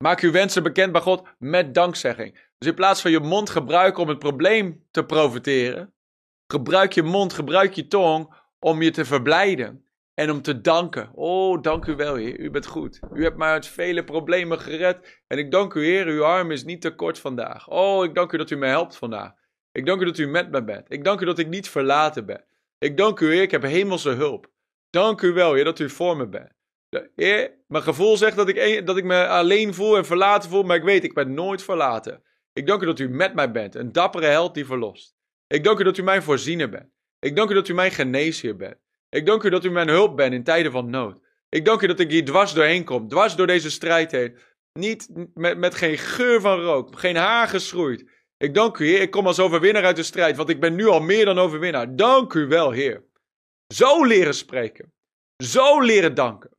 [0.03, 2.46] Maak uw wensen bekend bij God met dankzegging.
[2.57, 5.93] Dus in plaats van je mond gebruiken om het probleem te profiteren,
[6.47, 11.11] gebruik je mond, gebruik je tong om je te verblijden en om te danken.
[11.13, 12.39] Oh, dank u wel, Heer.
[12.39, 12.99] U bent goed.
[13.13, 15.21] U hebt mij uit vele problemen gered.
[15.27, 16.05] En ik dank u, Heer.
[16.05, 17.69] Uw arm is niet te kort vandaag.
[17.69, 19.31] Oh, ik dank u dat u mij helpt vandaag.
[19.71, 20.91] Ik dank u dat u met me bent.
[20.91, 22.45] Ik dank u dat ik niet verlaten ben.
[22.77, 23.41] Ik dank u, Heer.
[23.41, 24.51] Ik heb hemelse hulp.
[24.89, 26.55] Dank u wel, Heer, dat u voor me bent.
[27.67, 30.83] Mijn gevoel zegt dat ik, dat ik me alleen voel en verlaten voel, maar ik
[30.83, 32.23] weet, ik ben nooit verlaten.
[32.57, 35.15] Ik dank u dat u met mij bent, een dappere held die verlost.
[35.47, 36.89] Ik dank u dat u mijn voorziener bent.
[37.19, 38.77] Ik dank u dat u mijn geneesheer bent.
[39.09, 41.21] Ik dank u dat u mijn hulp bent in tijden van nood.
[41.49, 44.37] Ik dank u dat ik hier dwars doorheen kom, dwars door deze strijd heen.
[44.73, 48.09] Niet met, met geen geur van rook, geen haar geschroeid.
[48.37, 49.01] Ik dank u, Heer.
[49.01, 51.95] Ik kom als overwinnaar uit de strijd, want ik ben nu al meer dan overwinnaar.
[51.95, 53.05] Dank u wel, Heer.
[53.73, 54.93] Zo leren spreken.
[55.43, 56.57] Zo leren danken.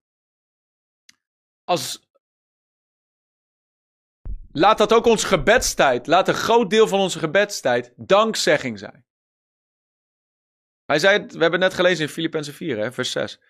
[1.64, 2.07] Als...
[4.59, 9.04] Laat dat ook onze gebedstijd, laat een groot deel van onze gebedstijd dankzegging zijn.
[10.84, 13.40] Hij zei, we hebben het net gelezen in Filippenzen 4, hè, vers 6.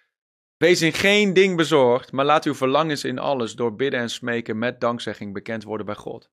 [0.57, 4.59] Wees in geen ding bezorgd, maar laat uw verlangens in alles door bidden en smeken
[4.59, 6.31] met dankzegging bekend worden bij God.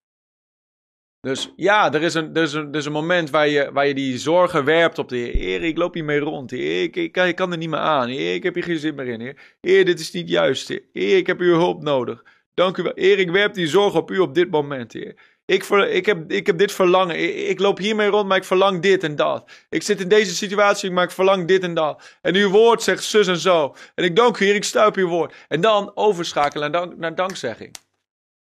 [1.20, 3.88] Dus ja, er is een, er is een, er is een moment waar je, waar
[3.88, 5.64] je die zorgen werpt op de Heer.
[5.64, 6.52] Ik loop hier mee rond.
[6.52, 8.10] Ik, ik, kan er niet meer aan.
[8.10, 9.20] Ik heb hier geen zin meer in.
[9.20, 10.68] Heer, Heer dit is niet juist.
[10.68, 12.24] Heer, ik heb uw hulp nodig.
[12.56, 12.92] Dank u wel.
[12.96, 15.16] Heer, ik werp die zorg op u op dit moment, Heer.
[15.46, 17.48] Ik, ver, ik, heb, ik heb dit verlangen.
[17.50, 19.52] Ik, loop hiermee rond, maar ik verlang dit en dat.
[19.70, 22.18] Ik zit in deze situatie, maar ik verlang dit en dat.
[22.22, 23.76] En uw woord zegt zus en zo.
[23.96, 25.34] En ik dank u, Heer, ik sta op uw woord.
[25.48, 27.76] En dan overschakelen naar, dank, naar dankzegging.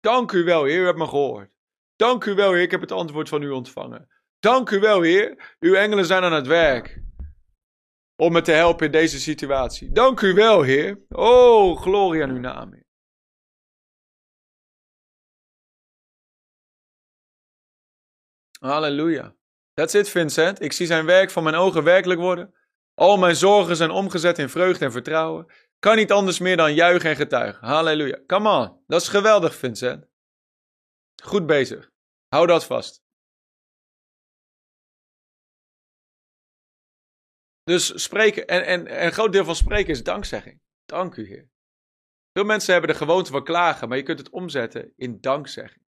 [0.00, 1.50] Dank u wel, Heer, u hebt me gehoord.
[1.96, 4.08] Dank u wel, Heer, ik heb het antwoord van u ontvangen.
[4.40, 7.02] Dank u wel, Heer, uw engelen zijn aan het werk.
[8.16, 9.92] Om me te helpen in deze situatie.
[9.92, 10.98] Dank u wel, Heer.
[11.08, 12.83] Oh, glorie aan uw naam, Heer.
[18.64, 19.36] Halleluja.
[19.72, 20.60] That's it, Vincent.
[20.60, 22.54] Ik zie zijn werk van mijn ogen werkelijk worden.
[22.94, 25.52] Al mijn zorgen zijn omgezet in vreugde en vertrouwen.
[25.78, 27.66] Kan niet anders meer dan juichen en getuigen.
[27.66, 28.20] Halleluja.
[28.26, 28.82] Come on.
[28.86, 30.06] Dat is geweldig, Vincent.
[31.22, 31.90] Goed bezig.
[32.28, 33.02] Hou dat vast.
[37.62, 40.60] Dus spreken, en, en, en een groot deel van spreken is dankzegging.
[40.84, 41.48] Dank u, Heer.
[42.32, 45.83] Veel mensen hebben de gewoonte van klagen, maar je kunt het omzetten in dankzegging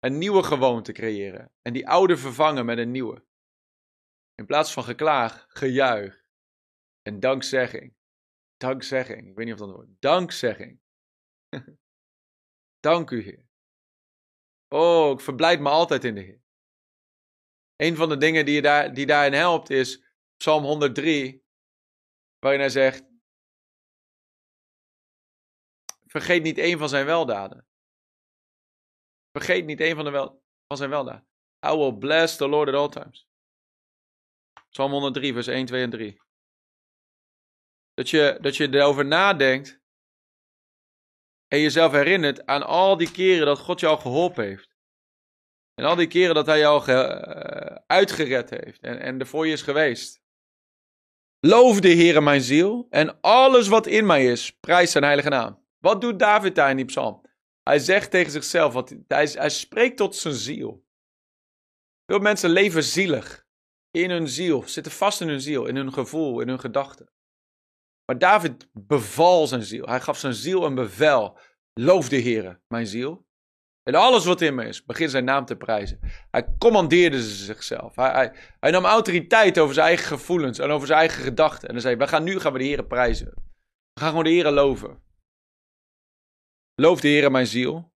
[0.00, 3.24] een nieuwe gewoonte creëren en die oude vervangen met een nieuwe.
[4.34, 6.24] In plaats van geklaag, gejuich
[7.02, 7.94] en dankzegging.
[8.56, 10.80] Dankzegging, ik weet niet of dat woord Dankzegging.
[12.86, 13.48] Dank u, Heer.
[14.68, 16.42] Oh, ik verblijd me altijd in de Heer.
[17.76, 20.04] Een van de dingen die, je daar, die daarin helpt is
[20.36, 21.44] Psalm 103,
[22.38, 23.04] waarin hij zegt:
[26.06, 27.69] Vergeet niet één van zijn weldaden.
[29.32, 31.24] Vergeet niet een van, de wel, van zijn weldaad.
[31.66, 33.28] I will bless the Lord at all times.
[34.70, 36.20] Psalm 103, vers 1, 2 en 3.
[37.94, 39.80] Dat je, dat je erover nadenkt
[41.48, 44.68] en jezelf herinnert aan al die keren dat God jou geholpen heeft.
[45.74, 49.46] En al die keren dat hij jou ge, uh, uitgered heeft en, en er voor
[49.46, 50.22] je is geweest.
[51.40, 55.66] Loof de Heere mijn ziel en alles wat in mij is, prijs zijn heilige naam.
[55.78, 57.28] Wat doet David daar in die psalm?
[57.62, 58.74] Hij zegt tegen zichzelf,
[59.06, 60.84] hij, hij spreekt tot zijn ziel.
[62.06, 63.48] Veel mensen leven zielig.
[63.90, 67.10] In hun ziel, zitten vast in hun ziel, in hun gevoel, in hun gedachten.
[68.04, 69.86] Maar David beval zijn ziel.
[69.86, 71.38] Hij gaf zijn ziel een bevel.
[71.72, 73.26] Loof de Heer, mijn ziel.
[73.82, 75.98] En alles wat in me is, begin zijn naam te prijzen.
[76.30, 77.96] Hij commandeerde zichzelf.
[77.96, 81.68] Hij, hij, nam autoriteit over zijn eigen gevoelens en over zijn eigen gedachten.
[81.68, 83.32] En dan zei we gaan, nu gaan we de Heer prijzen.
[83.92, 85.02] We gaan gewoon de Heer loven.
[86.80, 87.92] Loof de Heer mijn ziel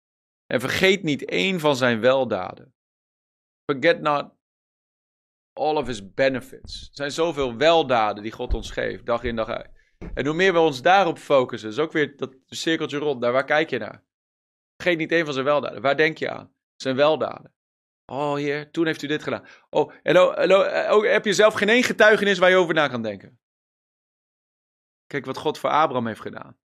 [0.47, 2.74] en vergeet niet één van zijn weldaden.
[3.64, 4.33] Forget not
[5.53, 6.83] all of his benefits.
[6.83, 9.70] Er zijn zoveel weldaden die God ons geeft, dag in dag uit.
[10.14, 13.20] En hoe meer we ons daarop focussen, is ook weer dat cirkeltje rond.
[13.20, 14.05] Daar waar kijk je naar?
[14.76, 15.83] Vergeet niet één van zijn weldaden.
[15.83, 16.55] Waar denk je aan?
[16.76, 17.55] Zijn weldaden.
[18.07, 19.47] Oh heer, toen heeft u dit gedaan.
[19.70, 22.89] Oh, en oh, oh, oh, heb je zelf geen één getuigenis waar je over na
[22.89, 23.41] kan denken?
[25.07, 26.61] Kijk wat God voor Abraham heeft gedaan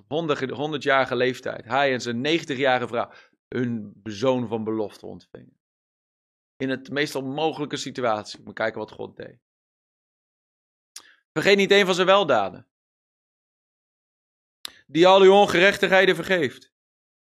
[0.00, 3.12] op 100-jarige leeftijd, hij en zijn 90-jarige vrouw,
[3.48, 5.60] hun zoon van belofte ontvingen.
[6.56, 8.40] In het meest onmogelijke situatie.
[8.44, 9.38] We kijken wat God deed.
[11.32, 12.66] Vergeet niet een van zijn weldaden.
[14.86, 16.72] Die al uw ongerechtigheden vergeeft.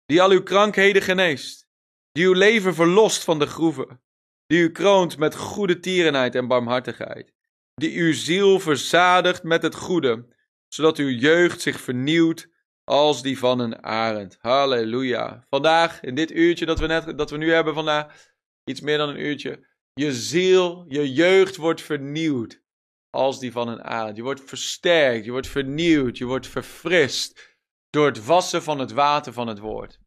[0.04, 1.68] Die al uw krankheden geneest.
[2.12, 4.02] Die uw leven verlost van de groeven.
[4.46, 7.32] Die u kroont met goede tierenheid en barmhartigheid.
[7.74, 10.36] Die uw ziel verzadigt met het goede
[10.68, 12.48] zodat uw jeugd zich vernieuwt
[12.84, 14.38] als die van een arend.
[14.40, 15.46] Halleluja.
[15.48, 18.32] Vandaag, in dit uurtje dat we, net, dat we nu hebben vandaag,
[18.64, 22.62] iets meer dan een uurtje, je ziel, je jeugd wordt vernieuwd
[23.10, 24.16] als die van een arend.
[24.16, 27.56] Je wordt versterkt, je wordt vernieuwd, je wordt verfrist
[27.90, 30.00] door het wassen van het water van het woord.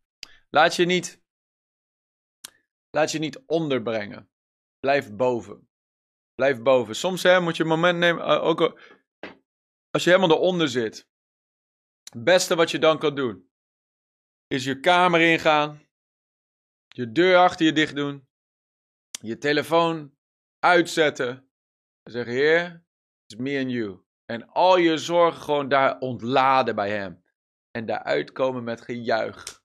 [0.50, 1.22] Laat je niet,
[2.90, 4.30] laat je niet onderbrengen.
[4.80, 5.70] Blijf boven.
[6.36, 6.96] Blijf boven.
[6.96, 8.80] Soms hè, moet je een moment nemen, eh, ook
[9.92, 11.08] als je helemaal eronder zit,
[12.14, 13.50] het beste wat je dan kan doen,
[14.48, 15.88] is je kamer ingaan,
[16.88, 18.28] je deur achter je dicht doen,
[19.22, 20.16] je telefoon
[20.60, 21.30] uitzetten
[22.04, 22.86] en zeggen: Heer,
[23.26, 24.00] it's me and you.
[24.26, 27.24] En al je zorgen gewoon daar ontladen bij Hem.
[27.72, 29.62] En daaruit komen met gejuich.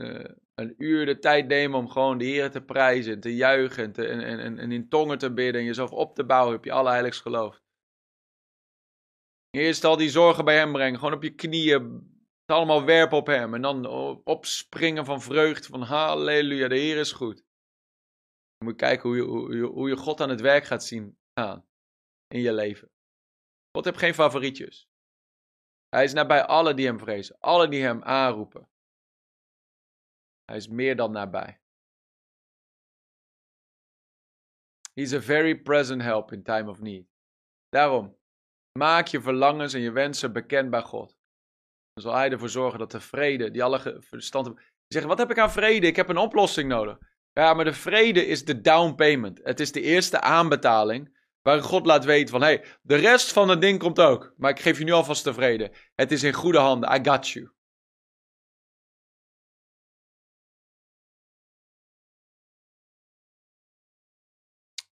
[0.00, 0.24] Uh,
[0.54, 4.38] een uur de tijd nemen om gewoon de Heer te prijzen, te juichen te, en,
[4.38, 7.62] en, en in tongen te bidden en jezelf op te bouwen op je allerheiligst geloof.
[9.54, 10.98] Eerst al die zorgen bij hem brengen.
[10.98, 12.12] Gewoon op je knieën.
[12.40, 13.54] Het allemaal werpen op hem.
[13.54, 13.86] En dan
[14.24, 15.68] opspringen van vreugde.
[15.68, 17.36] Van halleluja, de Heer is goed.
[17.36, 20.84] Dan moet je kijken hoe je, hoe, je, hoe je God aan het werk gaat
[20.84, 21.66] zien gaan.
[22.26, 22.90] In je leven.
[23.72, 24.88] God heeft geen favorietjes.
[25.88, 27.38] Hij is nabij alle die hem vrezen.
[27.38, 28.68] Alle die hem aanroepen.
[30.44, 31.60] Hij is meer dan nabij.
[34.92, 37.06] He's a very present help in time of need.
[37.68, 38.16] Daarom,
[38.78, 41.16] Maak je verlangens en je wensen bekend bij God.
[41.92, 45.38] Dan zal Hij ervoor zorgen dat de vrede, die alle verstand zeggen, wat heb ik
[45.38, 45.86] aan vrede?
[45.86, 46.98] Ik heb een oplossing nodig.
[47.32, 49.40] Ja, maar de vrede is de down payment.
[49.42, 53.48] Het is de eerste aanbetaling waar God laat weten van, hé, hey, de rest van
[53.48, 54.34] het ding komt ook.
[54.36, 55.72] Maar ik geef je nu alvast de vrede.
[55.94, 56.94] Het is in goede handen.
[56.94, 57.52] I got you.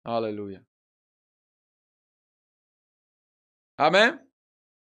[0.02, 0.69] Halleluja.
[3.80, 4.30] Amen.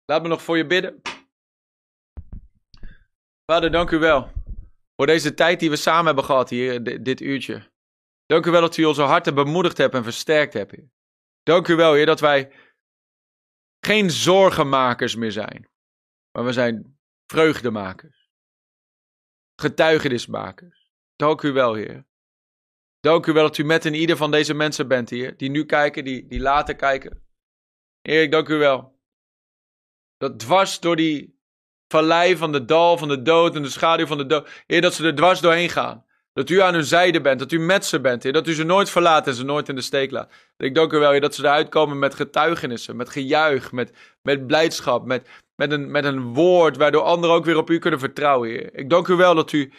[0.05, 1.01] Laat me nog voor je bidden.
[3.51, 4.32] Vader, dank u wel
[4.97, 7.72] voor deze tijd die we samen hebben gehad hier, dit uurtje.
[8.26, 10.76] Dank u wel dat u onze harten bemoedigd hebt en versterkt hebt.
[11.43, 12.53] Dank u wel, Heer, dat wij
[13.80, 15.68] geen zorgenmakers meer zijn,
[16.30, 18.30] maar we zijn vreugdemakers,
[19.61, 20.93] getuigenismakers.
[21.16, 22.07] Dank u wel, Heer.
[23.01, 25.64] Dank u wel dat u met in ieder van deze mensen bent, Heer, die nu
[25.64, 27.24] kijken, die, die later kijken.
[28.09, 28.99] Heer, ik dank u wel.
[30.17, 31.39] Dat dwars door die
[31.89, 34.95] vallei van de dal van de dood en de schaduw van de dood, Heer, dat
[34.95, 36.05] ze er dwars doorheen gaan.
[36.33, 38.33] Dat u aan hun zijde bent, dat u met ze bent, Heer.
[38.33, 40.33] Dat u ze nooit verlaat en ze nooit in de steek laat.
[40.57, 43.93] Ik dank u wel, Heer, dat ze eruit komen met getuigenissen, met gejuich, met,
[44.23, 48.01] met blijdschap, met, met, een, met een woord waardoor anderen ook weer op u kunnen
[48.01, 48.75] vertrouwen, Heer.
[48.75, 49.73] Ik dank u wel dat u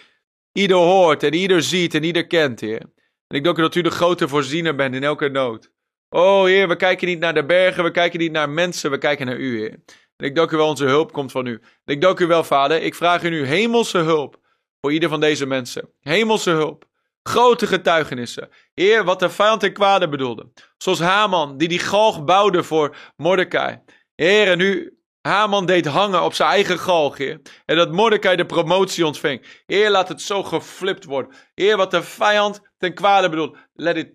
[0.51, 2.82] ieder hoort en ieder ziet en ieder kent, Heer.
[3.28, 5.73] En ik dank u dat u de grote voorziener bent in elke nood.
[6.16, 9.26] Oh Heer, we kijken niet naar de bergen, we kijken niet naar mensen, we kijken
[9.26, 9.84] naar u, Heer.
[10.18, 11.53] En ik dank u wel, onze hulp komt van u.
[11.53, 14.39] En ik dank u wel, Vader, ik vraag u nu hemelse hulp
[14.82, 15.89] voor ieder van deze mensen.
[16.01, 16.86] Hemelse hulp.
[17.24, 18.49] Grote getuigenissen.
[18.74, 20.51] Heer, wat de vijand ten kwade bedoelde.
[20.78, 23.82] Zoals Haman, die die galg bouwde voor Mordecai.
[24.16, 27.41] Heer, en nu Haman deed hangen op zijn eigen galg, Heer.
[27.66, 29.61] En dat Mordecai de promotie ontving.
[29.66, 31.36] Heer, laat het zo geflipt worden.
[31.53, 33.57] Heer, wat de vijand ten kwade bedoelt.
[33.74, 34.13] Let it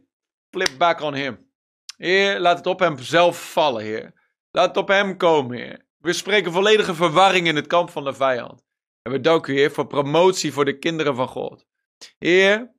[0.51, 1.50] flip back on him.
[2.01, 4.13] Heer, laat het op hem zelf vallen, Heer.
[4.51, 5.87] Laat het op hem komen, Heer.
[5.99, 8.65] We spreken volledige verwarring in het kamp van de vijand.
[9.03, 11.67] En we danken u, Heer, voor promotie voor de kinderen van God.
[12.19, 12.73] Heer,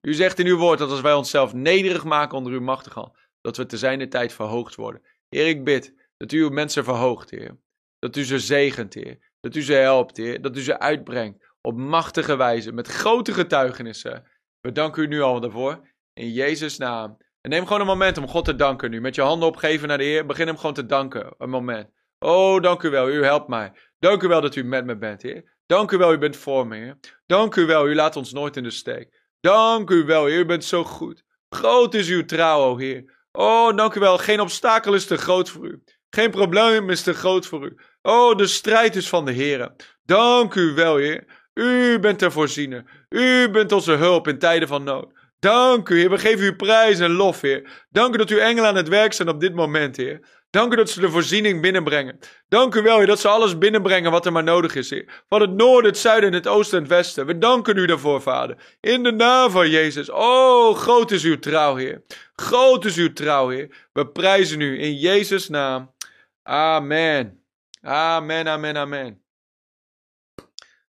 [0.00, 3.16] u zegt in uw woord dat als wij onszelf nederig maken onder uw machtige hand,
[3.40, 5.02] dat we te zijner tijd verhoogd worden.
[5.28, 7.58] Heer, ik bid dat u uw mensen verhoogt, Heer.
[7.98, 9.32] Dat u ze zegent, Heer.
[9.40, 10.42] Dat u ze helpt, Heer.
[10.42, 14.30] Dat u ze uitbrengt op machtige wijze, met grote getuigenissen.
[14.60, 15.88] We danken u nu al daarvoor.
[16.12, 17.16] In Jezus' naam.
[17.42, 19.00] En neem gewoon een moment om God te danken nu.
[19.00, 20.26] Met je handen opgeven naar de Heer.
[20.26, 21.34] Begin hem gewoon te danken.
[21.38, 21.90] Een moment.
[22.18, 23.10] Oh, dank u wel.
[23.10, 23.72] U helpt mij.
[23.98, 25.52] Dank u wel dat u met me bent, Heer.
[25.66, 26.98] Dank u wel, u bent voor me, Heer.
[27.26, 29.30] Dank u wel, u laat ons nooit in de steek.
[29.40, 31.24] Dank u wel, Heer, u bent zo goed.
[31.48, 33.26] Groot is uw trouw, o Heer.
[33.32, 34.18] Oh, dank u wel.
[34.18, 35.82] Geen obstakel is te groot voor u.
[36.10, 37.76] Geen probleem is te groot voor u.
[38.02, 39.74] Oh, de strijd is van de Heer.
[40.04, 41.44] Dank u wel, Heer.
[41.54, 43.06] U bent de voorziener.
[43.08, 45.12] U bent onze hulp in tijden van nood.
[45.42, 46.10] Dank u, Heer.
[46.10, 47.84] We geven u prijs en lof, Heer.
[47.90, 50.20] Dank u dat uw engelen aan het werk zijn op dit moment, Heer.
[50.50, 52.18] Dank u dat ze de voorziening binnenbrengen.
[52.48, 55.22] Dank u wel, Heer, dat ze alles binnenbrengen wat er maar nodig is, Heer.
[55.28, 57.26] Van het noorden, het zuiden en het oosten en het westen.
[57.26, 58.76] We danken u daarvoor, Vader.
[58.80, 60.10] In de naam van Jezus.
[60.10, 62.02] Oh, groot is uw trouw, Heer.
[62.34, 63.88] Groot is uw trouw, Heer.
[63.92, 65.94] We prijzen u in Jezus' naam.
[66.42, 67.44] Amen.
[67.82, 69.22] Amen, amen, amen.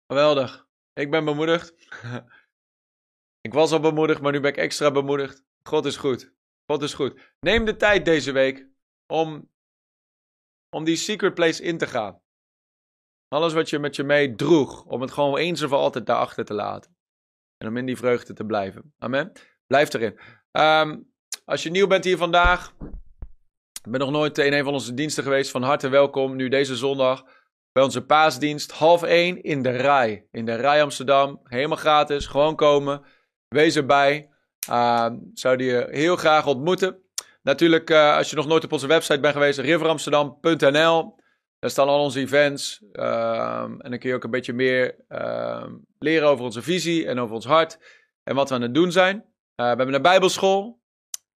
[0.08, 0.66] Geweldig.
[0.94, 1.74] Ik ben bemoedigd.
[3.50, 5.44] ik was al bemoedigd, maar nu ben ik extra bemoedigd.
[5.64, 6.34] God is goed.
[6.66, 7.20] God is goed.
[7.40, 8.68] Neem de tijd deze week
[9.08, 9.50] om,
[10.70, 12.22] om die secret place in te gaan.
[13.28, 16.54] Alles wat je met je mee droeg, om het gewoon eens of altijd daarachter te
[16.54, 16.98] laten.
[17.58, 18.94] En om in die vreugde te blijven.
[18.98, 19.32] Amen.
[19.68, 20.20] Blijf erin.
[20.52, 21.12] Um,
[21.46, 22.74] als je nieuw bent hier vandaag,
[23.84, 25.52] ik ben nog nooit in een van onze diensten geweest.
[25.52, 26.36] Van harte welkom.
[26.36, 27.24] Nu deze zondag
[27.72, 28.72] bij onze paasdienst.
[28.72, 30.28] Half één in de Rij.
[30.32, 31.40] In de Rij Amsterdam.
[31.44, 32.28] Helemaal gratis.
[32.28, 33.18] Gewoon komen.
[33.50, 34.30] Wees erbij.
[34.70, 37.04] Uh, zou je heel graag ontmoeten.
[37.42, 41.18] Natuurlijk, uh, als je nog nooit op onze website bent geweest, riveramsterdam.nl.
[41.60, 42.82] Daar staan al onze events.
[42.92, 45.66] Uh, en dan kun je ook een beetje meer uh,
[46.00, 47.80] leren over onze visie en over ons hart.
[48.24, 49.16] En wat we aan het doen zijn.
[49.16, 49.22] Uh,
[49.56, 50.82] we hebben een bijbelschool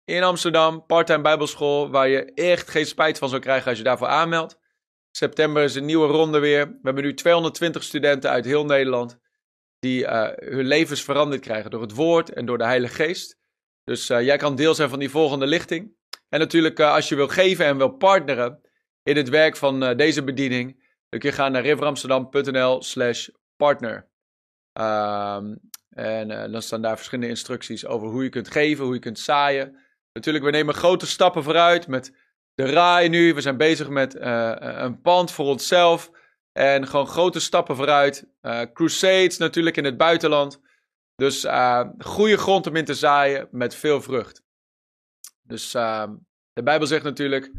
[0.05, 0.87] in Amsterdam.
[0.87, 1.91] Parttime bijbelschool.
[1.91, 4.59] Waar je echt geen spijt van zou krijgen als je daarvoor aanmeldt.
[5.11, 6.67] September is een nieuwe ronde weer.
[6.67, 9.19] We hebben nu 220 studenten uit heel Nederland.
[9.83, 13.39] Die hun levens veranderd krijgen door het woord en door de Heilige Geest.
[13.85, 15.97] Dus uh, jij kan deel zijn van die volgende lichting.
[16.29, 18.61] En natuurlijk, uh, als je wil geven en wil partneren
[19.03, 24.11] in het werk van deze bediening, dan kun je gaan naar riveramsterdam.nl slash partner.
[24.81, 29.19] Um, en dan staan daar verschillende instructies over hoe je kunt geven, hoe je kunt
[29.19, 29.79] zaaien.
[30.13, 32.17] Natuurlijk, we nemen grote stappen vooruit met
[32.55, 33.35] de RAI nu.
[33.35, 36.11] We zijn bezig met een pand voor onszelf.
[36.53, 38.27] En gewoon grote stappen vooruit.
[38.73, 40.61] crusades natuurlijk in het buitenland.
[41.15, 44.43] Dus uh, goede grond om in te zaaien met veel vrucht.
[45.43, 46.09] Dus uh,
[46.53, 47.53] de Bijbel zegt natuurlijk,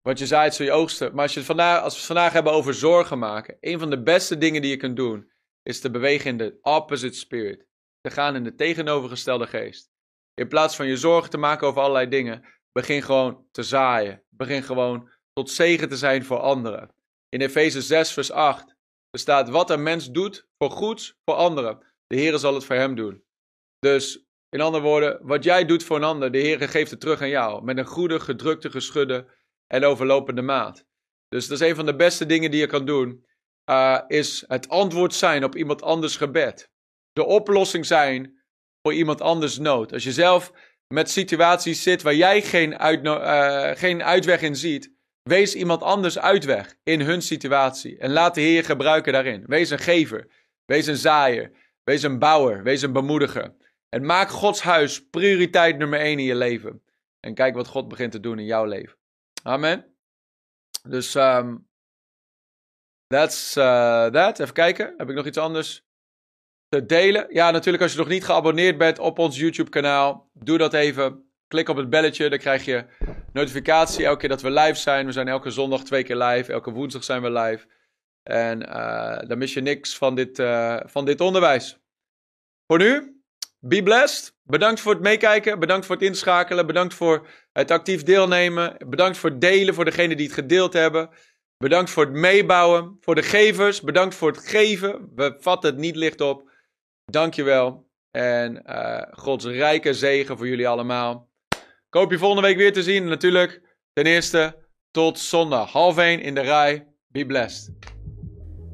[0.00, 1.14] wat je zaait zul je oogsten.
[1.14, 4.02] Maar als, je vandaag, als we het vandaag hebben over zorgen maken, een van de
[4.02, 5.30] beste dingen die je kunt doen,
[5.62, 7.66] is te bewegen in de opposite spirit.
[8.00, 9.90] Te gaan in de tegenovergestelde geest.
[10.34, 14.22] In plaats van je zorgen te maken over allerlei dingen, begin gewoon te zaaien.
[14.28, 16.94] Begin gewoon tot zegen te zijn voor anderen.
[17.34, 18.74] In Efeze 6, vers 8
[19.10, 22.76] er staat: Wat een mens doet voor goeds voor anderen, de Heer zal het voor
[22.76, 23.24] hem doen.
[23.78, 27.20] Dus in andere woorden, wat jij doet voor een ander, de Heer geeft het terug
[27.20, 27.64] aan jou.
[27.64, 29.26] Met een goede, gedrukte, geschudde
[29.66, 30.84] en overlopende maat.
[31.28, 33.26] Dus dat is een van de beste dingen die je kan doen.
[33.70, 36.70] Uh, is het antwoord zijn op iemand anders gebed.
[37.12, 38.42] De oplossing zijn
[38.82, 39.92] voor iemand anders nood.
[39.92, 40.52] Als je zelf
[40.94, 44.92] met situaties zit waar jij geen, uh, geen uitweg in ziet,
[45.22, 47.98] wees iemand anders uitweg in hun situatie.
[47.98, 49.44] En laat de Heer gebruiken daarin.
[49.46, 50.28] Wees een gever,
[50.64, 51.50] wees een zaaier,
[51.84, 53.54] wees een bouwer, wees een bemoediger.
[53.88, 56.82] En maak Gods huis prioriteit nummer één in je leven.
[57.20, 58.98] En kijk wat God begint te doen in jouw leven.
[59.42, 59.86] Amen.
[60.88, 61.68] Dus um,
[63.06, 64.38] that's uh, that.
[64.40, 64.94] Even kijken.
[64.96, 65.84] Heb ik nog iets anders
[66.68, 67.26] te delen?
[67.28, 70.30] Ja, natuurlijk als je nog niet geabonneerd bent op ons YouTube kanaal.
[70.32, 71.31] Doe dat even.
[71.52, 72.30] Klik op het belletje.
[72.30, 72.84] Dan krijg je
[73.32, 75.06] notificatie elke keer dat we live zijn.
[75.06, 76.52] We zijn elke zondag twee keer live.
[76.52, 77.66] Elke woensdag zijn we live.
[78.22, 81.78] En uh, dan mis je niks van dit, uh, van dit onderwijs.
[82.66, 83.22] Voor nu,
[83.58, 84.34] be blessed.
[84.42, 85.58] Bedankt voor het meekijken.
[85.58, 86.66] Bedankt voor het inschakelen.
[86.66, 88.76] Bedankt voor het actief deelnemen.
[88.88, 91.10] Bedankt voor het delen voor degenen die het gedeeld hebben.
[91.56, 92.96] Bedankt voor het meebouwen.
[93.00, 93.80] Voor de gevers.
[93.80, 95.12] Bedankt voor het geven.
[95.14, 96.50] We vatten het niet licht op.
[97.04, 97.90] Dankjewel.
[98.10, 101.30] En uh, Gods rijke zegen voor jullie allemaal.
[101.92, 103.04] Ik hoop je volgende week weer te zien.
[103.04, 104.56] natuurlijk, ten eerste,
[104.90, 105.72] tot zondag.
[105.72, 106.86] Half één in de rij.
[107.08, 107.72] Be blessed.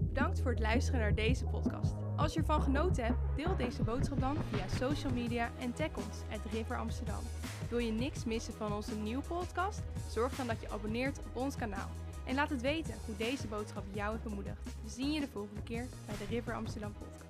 [0.00, 1.94] Bedankt voor het luisteren naar deze podcast.
[2.16, 6.16] Als je ervan genoten hebt, deel deze boodschap dan via social media en tag ons,
[6.32, 7.22] at River Amsterdam.
[7.68, 9.82] Wil je niks missen van onze nieuwe podcast?
[10.10, 11.90] Zorg dan dat je abonneert op ons kanaal.
[12.26, 14.64] En laat het weten hoe deze boodschap jou heeft bemoedigd.
[14.64, 17.27] We zien je de volgende keer bij de River Amsterdam podcast.